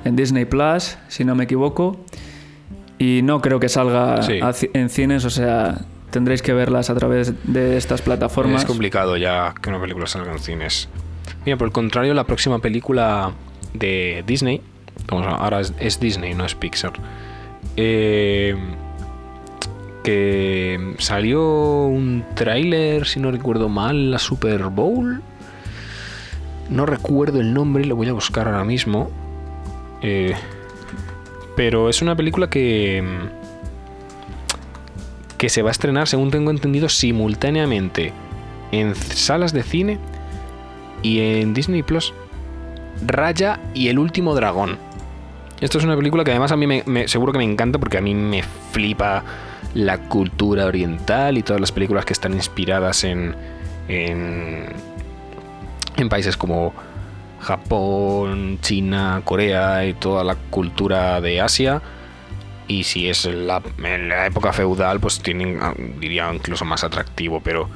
[0.04, 2.04] en Disney Plus, si no me equivoco.
[2.98, 4.40] Y no creo que salga Sí.
[4.74, 5.78] en cines, o sea,
[6.10, 8.62] tendréis que verlas a través de estas plataformas.
[8.62, 10.88] Es complicado ya que una película salga en cines.
[11.44, 13.32] Mira, por el contrario, la próxima película
[13.74, 14.60] de Disney,
[15.08, 16.92] vamos ahora es, es Disney, no es Pixar,
[17.76, 18.56] eh,
[20.02, 25.22] que salió un tráiler, si no recuerdo mal, la Super Bowl.
[26.70, 29.10] No recuerdo el nombre, lo voy a buscar ahora mismo.
[30.02, 30.34] Eh,
[31.56, 33.02] pero es una película que
[35.38, 38.12] que se va a estrenar, según tengo entendido, simultáneamente
[38.72, 39.98] en salas de cine
[41.02, 42.12] y en Disney Plus.
[43.06, 44.76] Raya y el último dragón.
[45.60, 48.00] Esto es una película que además a mí me, seguro que me encanta porque a
[48.00, 49.24] mí me flipa
[49.74, 53.34] la cultura oriental y todas las películas que están inspiradas en,
[53.88, 54.66] en,
[55.96, 56.72] en países como
[57.40, 61.82] Japón, China, Corea y toda la cultura de Asia.
[62.68, 67.40] Y si es la, en la época feudal, pues tienen, ah, diría, incluso más atractivo,
[67.42, 67.68] pero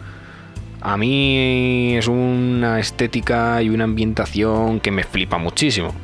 [0.83, 5.95] a mí es una estética y una ambientación que me flipa muchísimo.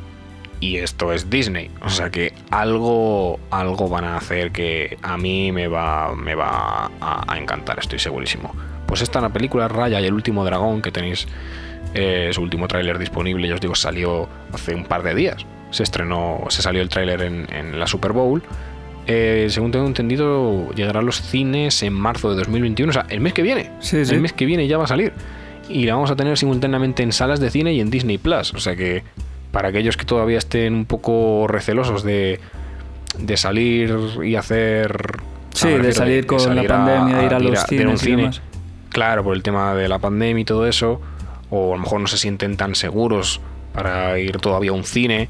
[0.61, 5.53] Y esto es Disney, o sea que algo, algo van a hacer que a mí
[5.53, 8.53] me va, me va a, encantar, estoy segurísimo.
[8.85, 11.27] Pues esta la película Raya y el último dragón que tenéis
[11.93, 15.45] eh, su último tráiler disponible, ya os digo, salió hace un par de días.
[15.71, 18.43] Se estrenó, se salió el tráiler en la Super Bowl.
[19.11, 23.21] Eh, según tengo entendido, llegará a los cines en marzo de 2021, o sea, el
[23.21, 23.71] mes que viene.
[23.79, 24.13] Sí, sí.
[24.13, 25.13] El mes que viene ya va a salir.
[25.67, 28.53] Y la vamos a tener simultáneamente en salas de cine y en Disney Plus.
[28.53, 29.01] O sea que
[29.51, 32.39] para aquellos que todavía estén un poco recelosos de,
[33.17, 35.17] de salir y hacer.
[35.55, 38.41] Sí, de salir con la pandemia, de ir a los cines y cine, demás.
[38.89, 41.01] Claro, por el tema de la pandemia y todo eso.
[41.49, 43.41] O a lo mejor no se sienten tan seguros
[43.73, 45.29] para ir todavía a un cine.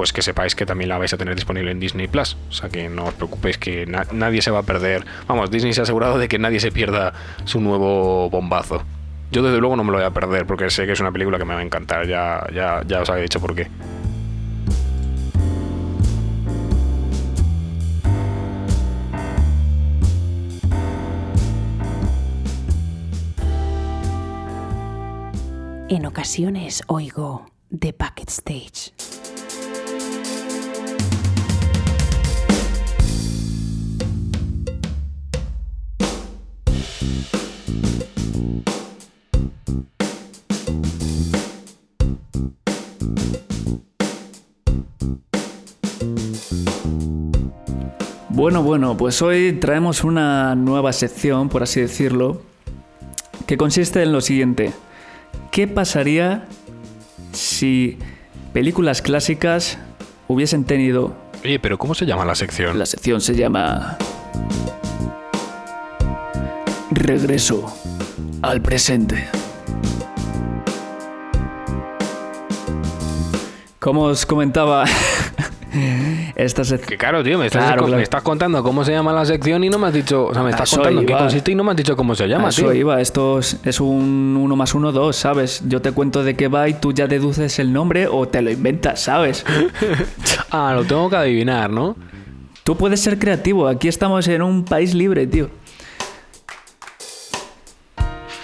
[0.00, 2.34] Pues que sepáis que también la vais a tener disponible en Disney Plus.
[2.48, 5.04] O sea que no os preocupéis que na- nadie se va a perder.
[5.28, 7.12] Vamos, Disney se ha asegurado de que nadie se pierda
[7.44, 8.82] su nuevo bombazo.
[9.30, 11.36] Yo desde luego no me lo voy a perder porque sé que es una película
[11.36, 12.06] que me va a encantar.
[12.06, 13.68] Ya, ya, ya os había dicho por qué.
[25.88, 27.46] En ocasiones oigo
[27.76, 28.30] The Bucket
[48.40, 52.40] Bueno, bueno, pues hoy traemos una nueva sección, por así decirlo,
[53.46, 54.72] que consiste en lo siguiente.
[55.50, 56.46] ¿Qué pasaría
[57.32, 57.98] si
[58.54, 59.76] películas clásicas
[60.26, 61.14] hubiesen tenido...
[61.44, 62.78] Oye, pero ¿cómo se llama la sección?
[62.78, 63.98] La sección se llama...
[66.92, 67.70] Regreso
[68.40, 69.28] al presente.
[73.78, 74.86] Como os comentaba,
[76.36, 76.88] esta sección...
[76.88, 77.96] Que claro, tío, me estás, Claro, claro.
[77.96, 80.26] me estás contando cómo se llama la sección y no me has dicho.
[80.26, 82.26] O sea, me estás contando en qué consiste y no me has dicho cómo se
[82.28, 82.72] llama, eso tío.
[82.74, 85.62] iba, esto es, es un 1 más 1, 2, ¿sabes?
[85.66, 88.50] Yo te cuento de qué va y tú ya deduces el nombre o te lo
[88.50, 89.44] inventas, ¿sabes?
[90.52, 91.94] Ah, lo tengo que adivinar, ¿no?
[92.64, 95.48] Tú puedes ser creativo, aquí estamos en un país libre, tío.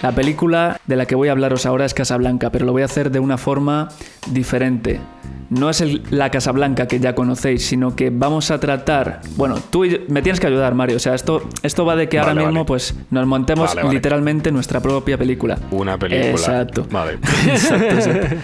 [0.03, 2.85] La película de la que voy a hablaros ahora es Casablanca, pero lo voy a
[2.85, 3.89] hacer de una forma
[4.31, 5.01] diferente.
[5.49, 9.21] No es el- la Casablanca que ya conocéis, sino que vamos a tratar...
[9.37, 10.97] Bueno, tú y yo- me tienes que ayudar, Mario.
[10.97, 14.53] O sea, esto, esto va de que ahora Vale, mismo pues nos montemos Vale, literalmente
[14.53, 15.59] nuestra propia película.
[15.71, 16.31] Una película.
[16.31, 16.87] Exacto.
[16.91, 17.13] Vale.
[17.47, 18.37] Exacto, exacto.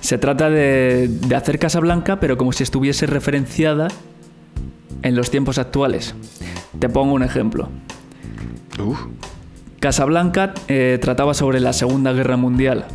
[0.00, 3.88] Se trata de, de hacer Casablanca, pero como si estuviese referenciada
[5.02, 6.14] en los tiempos actuales.
[6.78, 7.68] Te pongo un ejemplo.
[8.78, 8.98] Uf.
[9.80, 12.86] Casablanca eh, trataba sobre la Segunda Guerra Mundial.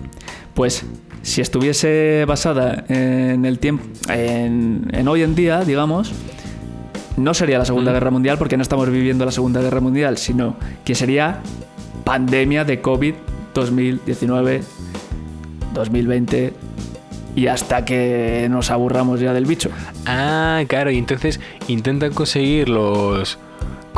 [0.54, 0.86] Pues
[1.22, 6.12] si estuviese basada en el tiempo, en, en hoy en día, digamos,
[7.18, 10.56] no sería la Segunda Guerra Mundial porque no estamos viviendo la Segunda Guerra Mundial, sino
[10.84, 11.40] que sería
[12.04, 13.14] pandemia de COVID
[13.54, 14.62] 2019,
[15.74, 16.54] 2020
[17.36, 19.70] y hasta que nos aburramos ya del bicho.
[20.06, 23.38] Ah, claro, y entonces intentan conseguir los.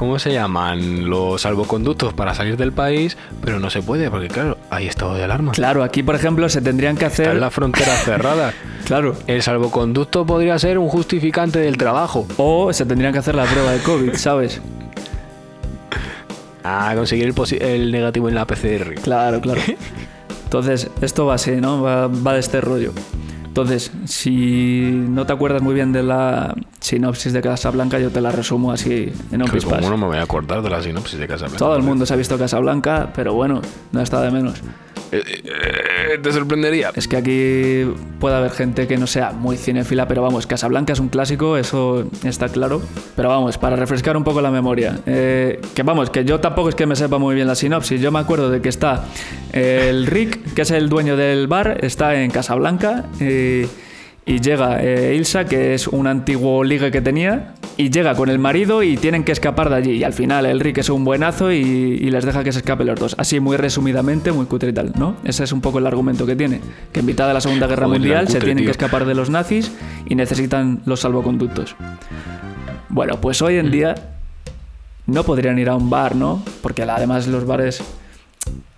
[0.04, 1.10] ¿Cómo se llaman?
[1.10, 5.24] Los salvoconductos para salir del país, pero no se puede porque, claro, hay estado de
[5.24, 5.54] alarma.
[5.54, 7.30] Claro, aquí por ejemplo se tendrían que hacer...
[7.30, 8.54] en la frontera cerrada.
[8.86, 9.16] Claro.
[9.28, 12.28] El salvoconducto podría ser un justificante del trabajo.
[12.36, 14.60] O se tendrían que hacer la prueba de COVID, ¿sabes?
[16.66, 18.96] Ah, conseguir el, posi- el negativo en la PCR.
[19.02, 19.62] Claro, claro.
[20.44, 21.82] Entonces, esto va así, ¿no?
[21.82, 22.92] Va, va de este rollo.
[23.54, 28.32] Entonces, si no te acuerdas muy bien de la sinopsis de Casablanca, yo te la
[28.32, 29.78] resumo así en un Pero pispás.
[29.78, 31.60] ¿Cómo no me voy a acordar de la sinopsis de Casablanca?
[31.60, 34.60] Todo el mundo se ha visto Casablanca, pero bueno, no está de menos.
[35.12, 36.90] Eh, eh, te sorprendería.
[36.96, 41.00] Es que aquí puede haber gente que no sea muy cinéfila, pero vamos, Casablanca es
[41.00, 42.82] un clásico, eso está claro.
[43.16, 46.76] Pero vamos, para refrescar un poco la memoria, eh, que vamos, que yo tampoco es
[46.76, 48.02] que me sepa muy bien la sinopsis.
[48.02, 49.06] Yo me acuerdo de que está
[49.52, 53.06] el Rick, que es el dueño del bar, está en Casablanca.
[53.20, 53.43] eh,
[54.26, 58.40] y llega eh, Ilsa, que es un antiguo ligue que tenía, y llega con el
[58.40, 59.92] marido y tienen que escapar de allí.
[59.92, 63.00] Y al final Rick es un buenazo y, y les deja que se escapen los
[63.00, 63.16] dos.
[63.18, 65.18] Así muy resumidamente, muy cutre y tal, ¿no?
[65.24, 66.62] Ese es un poco el argumento que tiene.
[66.92, 68.66] Que en mitad de la Segunda Guerra Joder, Mundial se tienen tío.
[68.66, 69.72] que escapar de los nazis
[70.08, 71.76] y necesitan los salvoconductos.
[72.90, 73.96] Bueno, pues hoy en día
[75.08, 76.44] no podrían ir a un bar, ¿no?
[76.62, 77.84] Porque además los bares,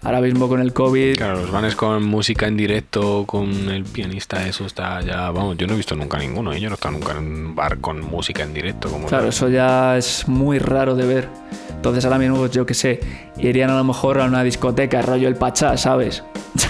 [0.04, 4.46] ahora mismo con el COVID, Claro, los vanes con música en directo, con el pianista,
[4.48, 5.30] eso está ya.
[5.32, 6.54] Vamos, yo no he visto nunca ninguno.
[6.54, 6.60] ¿eh?
[6.60, 8.90] Yo no he estado nunca en un bar con música en directo.
[8.90, 9.30] Como Claro, tal.
[9.30, 11.30] eso ya es muy raro de ver.
[11.72, 13.00] Entonces ahora mismo, pues, yo qué sé,
[13.38, 16.24] irían a lo mejor a una discoteca, rollo el Pachá, ¿sabes?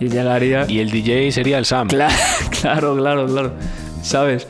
[0.00, 0.66] y llegaría...
[0.68, 1.88] Y el DJ sería el Sam.
[1.88, 2.14] Claro,
[2.60, 3.52] claro, claro, claro.
[4.02, 4.46] ¿Sabes?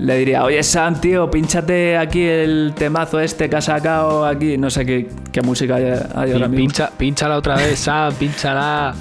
[0.00, 4.56] Le diría, oye Sam, tío, pínchate aquí el temazo este que has sacado aquí.
[4.56, 6.56] No sé qué, qué música hay, hay ahora mismo.
[6.56, 8.94] pincha, pínchala otra vez, Sam, pínchala.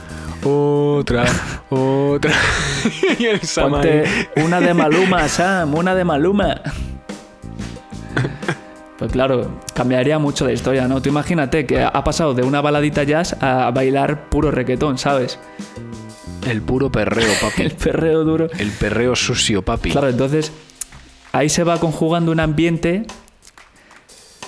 [0.44, 1.26] Otra,
[1.70, 2.34] otra.
[3.20, 4.44] y el Sam Ponte ahí.
[4.44, 6.62] una de Maluma, Sam, una de Maluma.
[8.98, 11.02] Pues claro, cambiaría mucho la historia, ¿no?
[11.02, 15.40] Tú imagínate que ha pasado de una baladita jazz a bailar puro reggaetón, ¿sabes?
[16.46, 17.62] El puro perreo, papi.
[17.64, 18.50] El perreo duro.
[18.58, 19.92] El perreo sucio, papi.
[19.92, 20.52] Claro, entonces
[21.32, 23.06] ahí se va conjugando un ambiente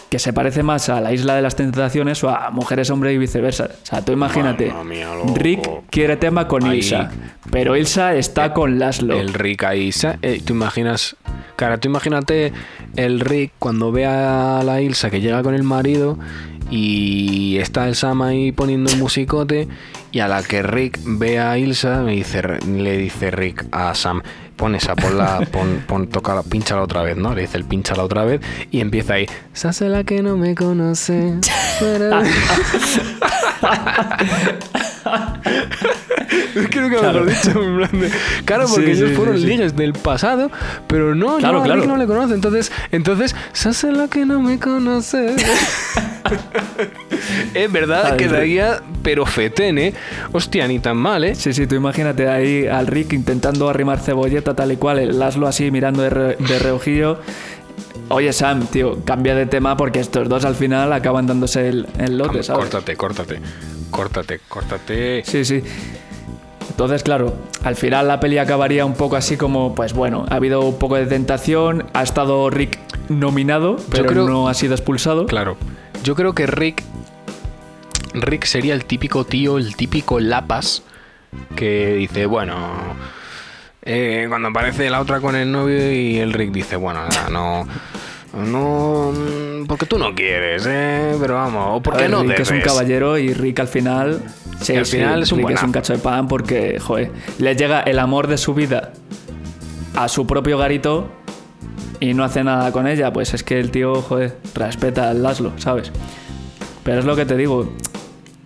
[0.09, 3.17] que se parece más a la isla de las tentaciones o a mujeres hombre y
[3.17, 3.69] viceversa.
[3.81, 5.07] O sea, tú imagínate, mía.
[5.35, 6.79] Rick quiere tema con Ahí.
[6.79, 7.09] Ilsa,
[7.49, 9.17] pero Ilsa está con Laszlo.
[9.17, 9.93] El Rick ahí.
[9.93, 11.15] sa- eh, tú imaginas.
[11.55, 12.51] Cara, tú imagínate
[12.97, 16.17] el Rick cuando ve a la Ilsa que llega con el marido
[16.69, 19.67] y está el Sam ahí poniendo un musicote
[20.11, 24.23] y a la que Rick ve a Ilsa me dice, le dice Rick a Sam,
[24.61, 27.33] pon esa, ponla, pon, pon, tócala, pínchala otra vez, ¿no?
[27.33, 31.33] Le dice el pínchala otra vez y empieza ahí, se la que no me conoce.
[33.61, 35.41] pero-".
[36.69, 37.23] Creo que Claro.
[37.23, 38.09] mejor dicho, en plan de-
[38.45, 39.45] Claro, porque sí, ellos sí, fueron sí.
[39.45, 40.51] ligues del pasado,
[40.87, 41.81] pero no, Claro, yo a claro.
[41.81, 42.33] Rick no le conoce.
[42.33, 45.35] Entonces, entonces, se hace la que no me conoce.
[47.53, 48.17] es verdad, Joder.
[48.17, 49.93] quedaría pero fetén, ¿eh?
[50.31, 51.35] Hostia, ni tan mal, ¿eh?
[51.35, 55.47] Sí, sí, tú imagínate ahí al Rick intentando arrimar cebolleta tal y cual, el Laszlo
[55.47, 57.19] así mirando de, re- de reojillo.
[58.09, 62.17] Oye, Sam, tío, cambia de tema porque estos dos al final acaban dándose el, el
[62.17, 62.63] lote, Vamos, ¿sabes?
[62.65, 63.39] córtate, córtate.
[63.89, 65.23] Córtate, córtate.
[65.25, 65.61] Sí, sí.
[66.69, 70.61] Entonces, claro, al final la peli acabaría un poco así como, pues bueno, ha habido
[70.61, 72.79] un poco de tentación, ha estado Rick
[73.09, 75.25] nominado, pero creo- no ha sido expulsado.
[75.25, 75.57] Claro.
[76.03, 76.83] Yo creo que Rick.
[78.13, 80.83] Rick sería el típico tío, el típico lapas
[81.55, 82.55] que dice, bueno.
[83.83, 87.67] Eh, cuando aparece la otra con el novio y el Rick dice, bueno, nada, no.
[88.33, 89.11] No.
[89.11, 91.15] mm, Porque tú no quieres, ¿eh?
[91.19, 94.21] Pero vamos, o porque ver, no Rick es un caballero y Rick al final...
[94.61, 95.71] Sí, al sí, final es un Rick es un buenazo.
[95.71, 98.93] cacho de pan porque, joder, le llega el amor de su vida
[99.95, 101.09] a su propio garito
[101.99, 103.11] y no hace nada con ella.
[103.11, 105.91] Pues es que el tío, joder, respeta al Laszlo, ¿sabes?
[106.83, 107.73] Pero es lo que te digo.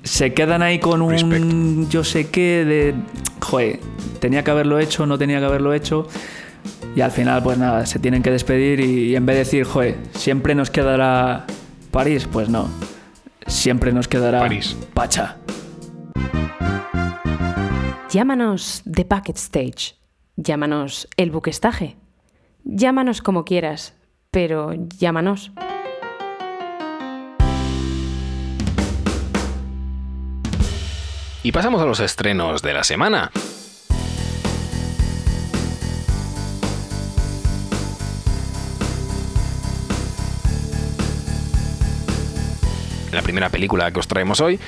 [0.06, 1.89] Se quedan ahí con un Respect.
[1.89, 2.95] yo sé qué de...
[3.41, 3.80] Joder,
[4.20, 6.08] tenía que haberlo hecho, no tenía que haberlo hecho.
[6.95, 9.66] Y al final, pues nada, se tienen que despedir y, y en vez de decir,
[9.66, 11.45] joder, siempre nos quedará
[11.91, 12.70] París, pues no.
[13.47, 14.78] Siempre nos quedará París.
[14.93, 15.38] Pacha.
[18.12, 19.95] Llámanos The Bucket Stage.
[20.36, 21.97] Llámanos El Buquestaje.
[22.64, 23.95] Llámanos como quieras,
[24.32, 25.51] pero llámanos.
[31.46, 33.32] Y pasamos a los estrenos de la semana.
[43.12, 44.60] La primera película que os traemos hoy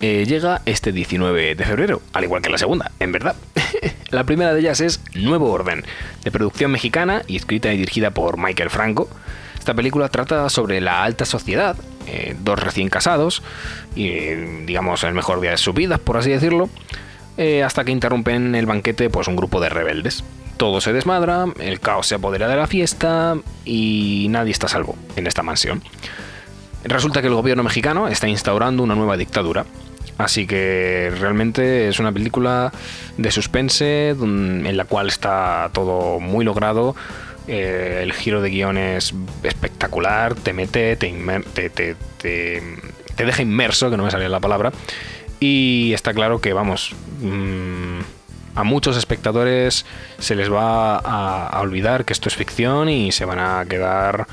[0.00, 3.36] eh, llega este 19 de febrero, al igual que la segunda, en verdad.
[4.10, 5.84] la primera de ellas es Nuevo Orden,
[6.24, 9.08] de producción mexicana y escrita y dirigida por Michael Franco.
[9.56, 11.76] Esta película trata sobre la alta sociedad,
[12.12, 13.42] eh, dos recién casados,
[13.94, 14.08] y
[14.66, 16.68] digamos el mejor día de sus vidas, por así decirlo,
[17.36, 20.24] eh, hasta que interrumpen el banquete pues un grupo de rebeldes.
[20.56, 25.26] Todo se desmadra, el caos se apodera de la fiesta y nadie está salvo en
[25.26, 25.82] esta mansión.
[26.84, 29.64] Resulta que el gobierno mexicano está instaurando una nueva dictadura.
[30.18, 32.72] Así que realmente es una película
[33.16, 36.94] de suspense en la cual está todo muy logrado.
[37.52, 41.10] Eh, el giro de guion es espectacular, te mete, te,
[41.60, 41.96] te-
[43.16, 44.72] te deja inmerso, que no me salía la palabra.
[45.40, 47.98] Y está claro que, vamos, mm,
[48.54, 49.84] a muchos espectadores
[50.18, 54.26] se les va a, a olvidar que esto es ficción y se van a quedar,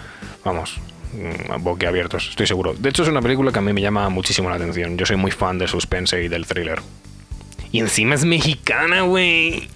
[0.45, 0.77] vamos,
[1.13, 2.75] mm, boquiabiertos, estoy seguro.
[2.77, 4.97] De hecho, es una película que a mí me llama muchísimo la atención.
[4.97, 6.81] Yo soy muy fan del suspense y del thriller.
[7.71, 9.69] Y encima es mexicana, güey.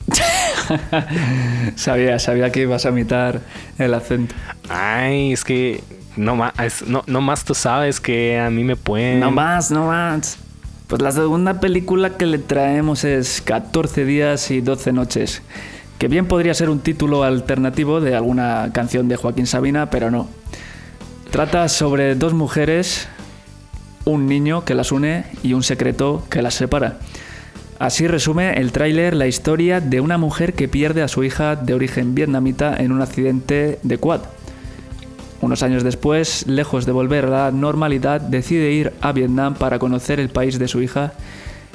[1.75, 3.41] Sabía, sabía que ibas a imitar
[3.77, 4.35] el acento.
[4.69, 5.83] Ay, es que
[6.15, 6.53] no más,
[6.87, 9.19] no, no más tú sabes que a mí me pueden.
[9.19, 10.37] No más, no más.
[10.87, 15.41] Pues la segunda película que le traemos es 14 días y 12 noches.
[15.97, 20.27] Que bien podría ser un título alternativo de alguna canción de Joaquín Sabina, pero no.
[21.29, 23.07] Trata sobre dos mujeres,
[24.03, 26.99] un niño que las une y un secreto que las separa.
[27.81, 31.73] Así resume el tráiler la historia de una mujer que pierde a su hija de
[31.73, 34.21] origen vietnamita en un accidente de quad.
[35.41, 40.19] Unos años después, lejos de volver a la normalidad, decide ir a Vietnam para conocer
[40.19, 41.13] el país de su hija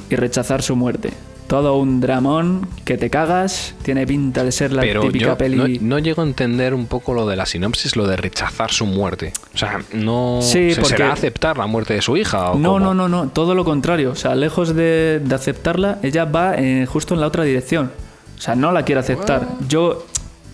[0.08, 1.10] y rechazar su muerte.
[1.46, 5.78] Todo un dramón que te cagas, tiene pinta de ser la Pero típica yo peli.
[5.78, 8.84] no, no llego a entender un poco lo de la sinopsis, lo de rechazar su
[8.84, 9.32] muerte.
[9.54, 12.72] O sea, no Sí, ¿se porque- será aceptar la muerte de su hija o No,
[12.72, 12.80] cómo?
[12.80, 14.10] no, no, no, todo lo contrario.
[14.10, 17.92] O sea, lejos de, de aceptarla, ella va eh, justo en la otra dirección.
[18.36, 19.46] O sea, no la quiere aceptar.
[19.68, 20.04] Yo,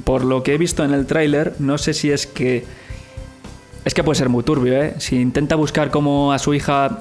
[0.05, 2.65] por lo que he visto en el tráiler, no sé si es que...
[3.87, 4.95] Es que puede ser muy turbio, ¿eh?
[4.99, 7.01] Si intenta buscar como a su hija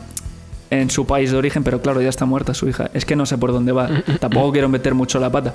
[0.72, 2.90] en su país de origen, pero claro, ya está muerta su hija.
[2.94, 3.90] Es que no sé por dónde va.
[4.20, 5.54] Tampoco quiero meter mucho la pata.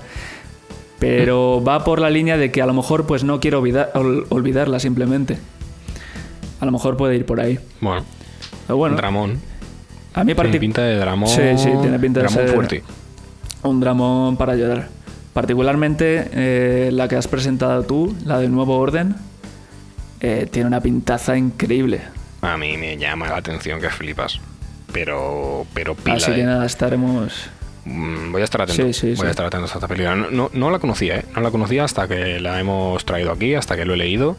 [0.99, 4.27] Pero va por la línea de que a lo mejor pues no quiero olvidar- ol-
[4.31, 5.37] olvidarla simplemente.
[6.61, 7.59] A lo mejor puede ir por ahí.
[7.81, 8.05] Bueno,
[8.67, 9.39] Pero bueno, dramón.
[10.15, 11.29] a mí Tiene pinta de dramón.
[11.29, 12.83] Sí, sí, tiene pinta de dramón ser- fuerte.
[13.63, 14.89] un dramón para llorar.
[15.35, 19.17] Particularmente eh, la que has presentado tú, la del Nuevo Orden,
[20.21, 22.01] eh, tiene una pintaza increíble.
[22.41, 24.41] A mí me llama la atención que flipas.
[24.97, 26.17] Pero, pero pila.
[26.17, 27.51] Así que nada, estaremos...
[27.85, 28.83] Mm, Voy a estar atento.
[28.87, 29.27] Sí, sí, voy sí.
[29.27, 30.17] a estar atento a esta película.
[30.17, 31.25] No, no, no la conocía, ¿eh?
[31.35, 34.39] No la conocía hasta que la hemos traído aquí, hasta que lo he leído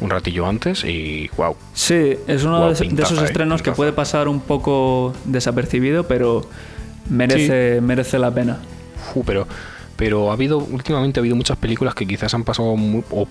[0.00, 1.54] un ratillo antes y wow.
[1.74, 6.44] Sí, es uno de, esos eh, estrenos que puede pasar un poco desapercibido, pero
[7.08, 8.58] merece, merece la pena.
[9.24, 9.46] Pero,
[9.94, 13.28] pero ha habido, últimamente ha habido muchas películas que quizás han pasado muy- o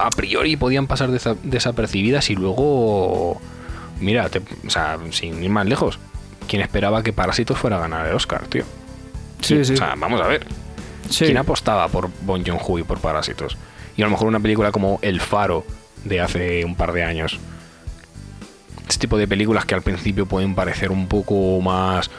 [0.00, 3.40] a priori podían pasar desa- desapercibidas y luego,
[4.00, 5.98] mira, te- o sea, sin ir más lejos,
[6.48, 8.64] ¿quién esperaba que Parásitos fuera a ganar el Oscar, tío?
[9.40, 9.74] Sí, sí.
[9.74, 10.46] O sea, vamos a ver.
[11.10, 11.26] Sí.
[11.26, 13.56] ¿Quién apostaba por Bon Joon-ho y por Parásitos?
[13.96, 15.64] Y a lo mejor una película como El Faro
[16.04, 17.38] de hace un par de años.
[18.88, 22.10] Este tipo de películas que al principio pueden parecer un poco más,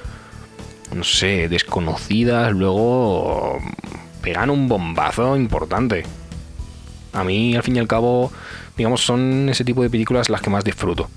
[0.96, 3.60] no sé, desconocidas, luego
[4.22, 6.04] pegan un bombazo importante.
[7.14, 8.32] A mí, al fin y al cabo,
[8.78, 11.10] digamos, son ese tipo de películas las que más disfruto.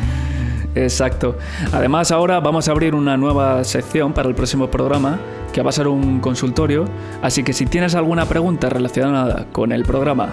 [0.76, 1.38] Exacto.
[1.72, 5.20] Además, ahora vamos a abrir una nueva sección para el próximo programa,
[5.52, 6.86] que va a ser un consultorio.
[7.22, 10.30] Así que si tienes alguna pregunta relacionada con el programa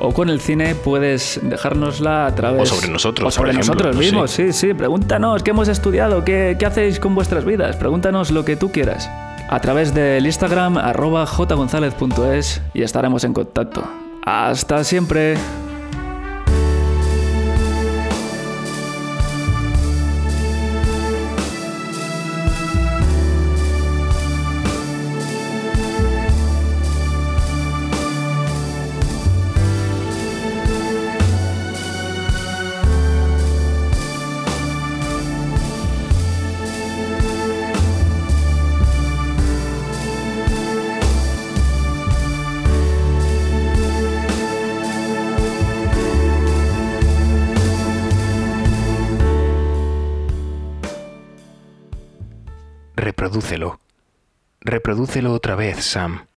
[0.00, 2.70] o con el cine, puedes dejárnosla a través...
[2.70, 4.74] O sobre nosotros, O sobre por ejemplo, nosotros no mismos, sí, sí.
[4.74, 7.76] Pregúntanos qué hemos estudiado, qué, qué hacéis con vuestras vidas.
[7.76, 9.10] Pregúntanos lo que tú quieras.
[9.48, 13.82] A través del Instagram, arroba jgonzalez.es y estaremos en contacto.
[14.22, 15.36] Hasta siempre.
[54.90, 56.29] Reprodúcelo otra vez, Sam.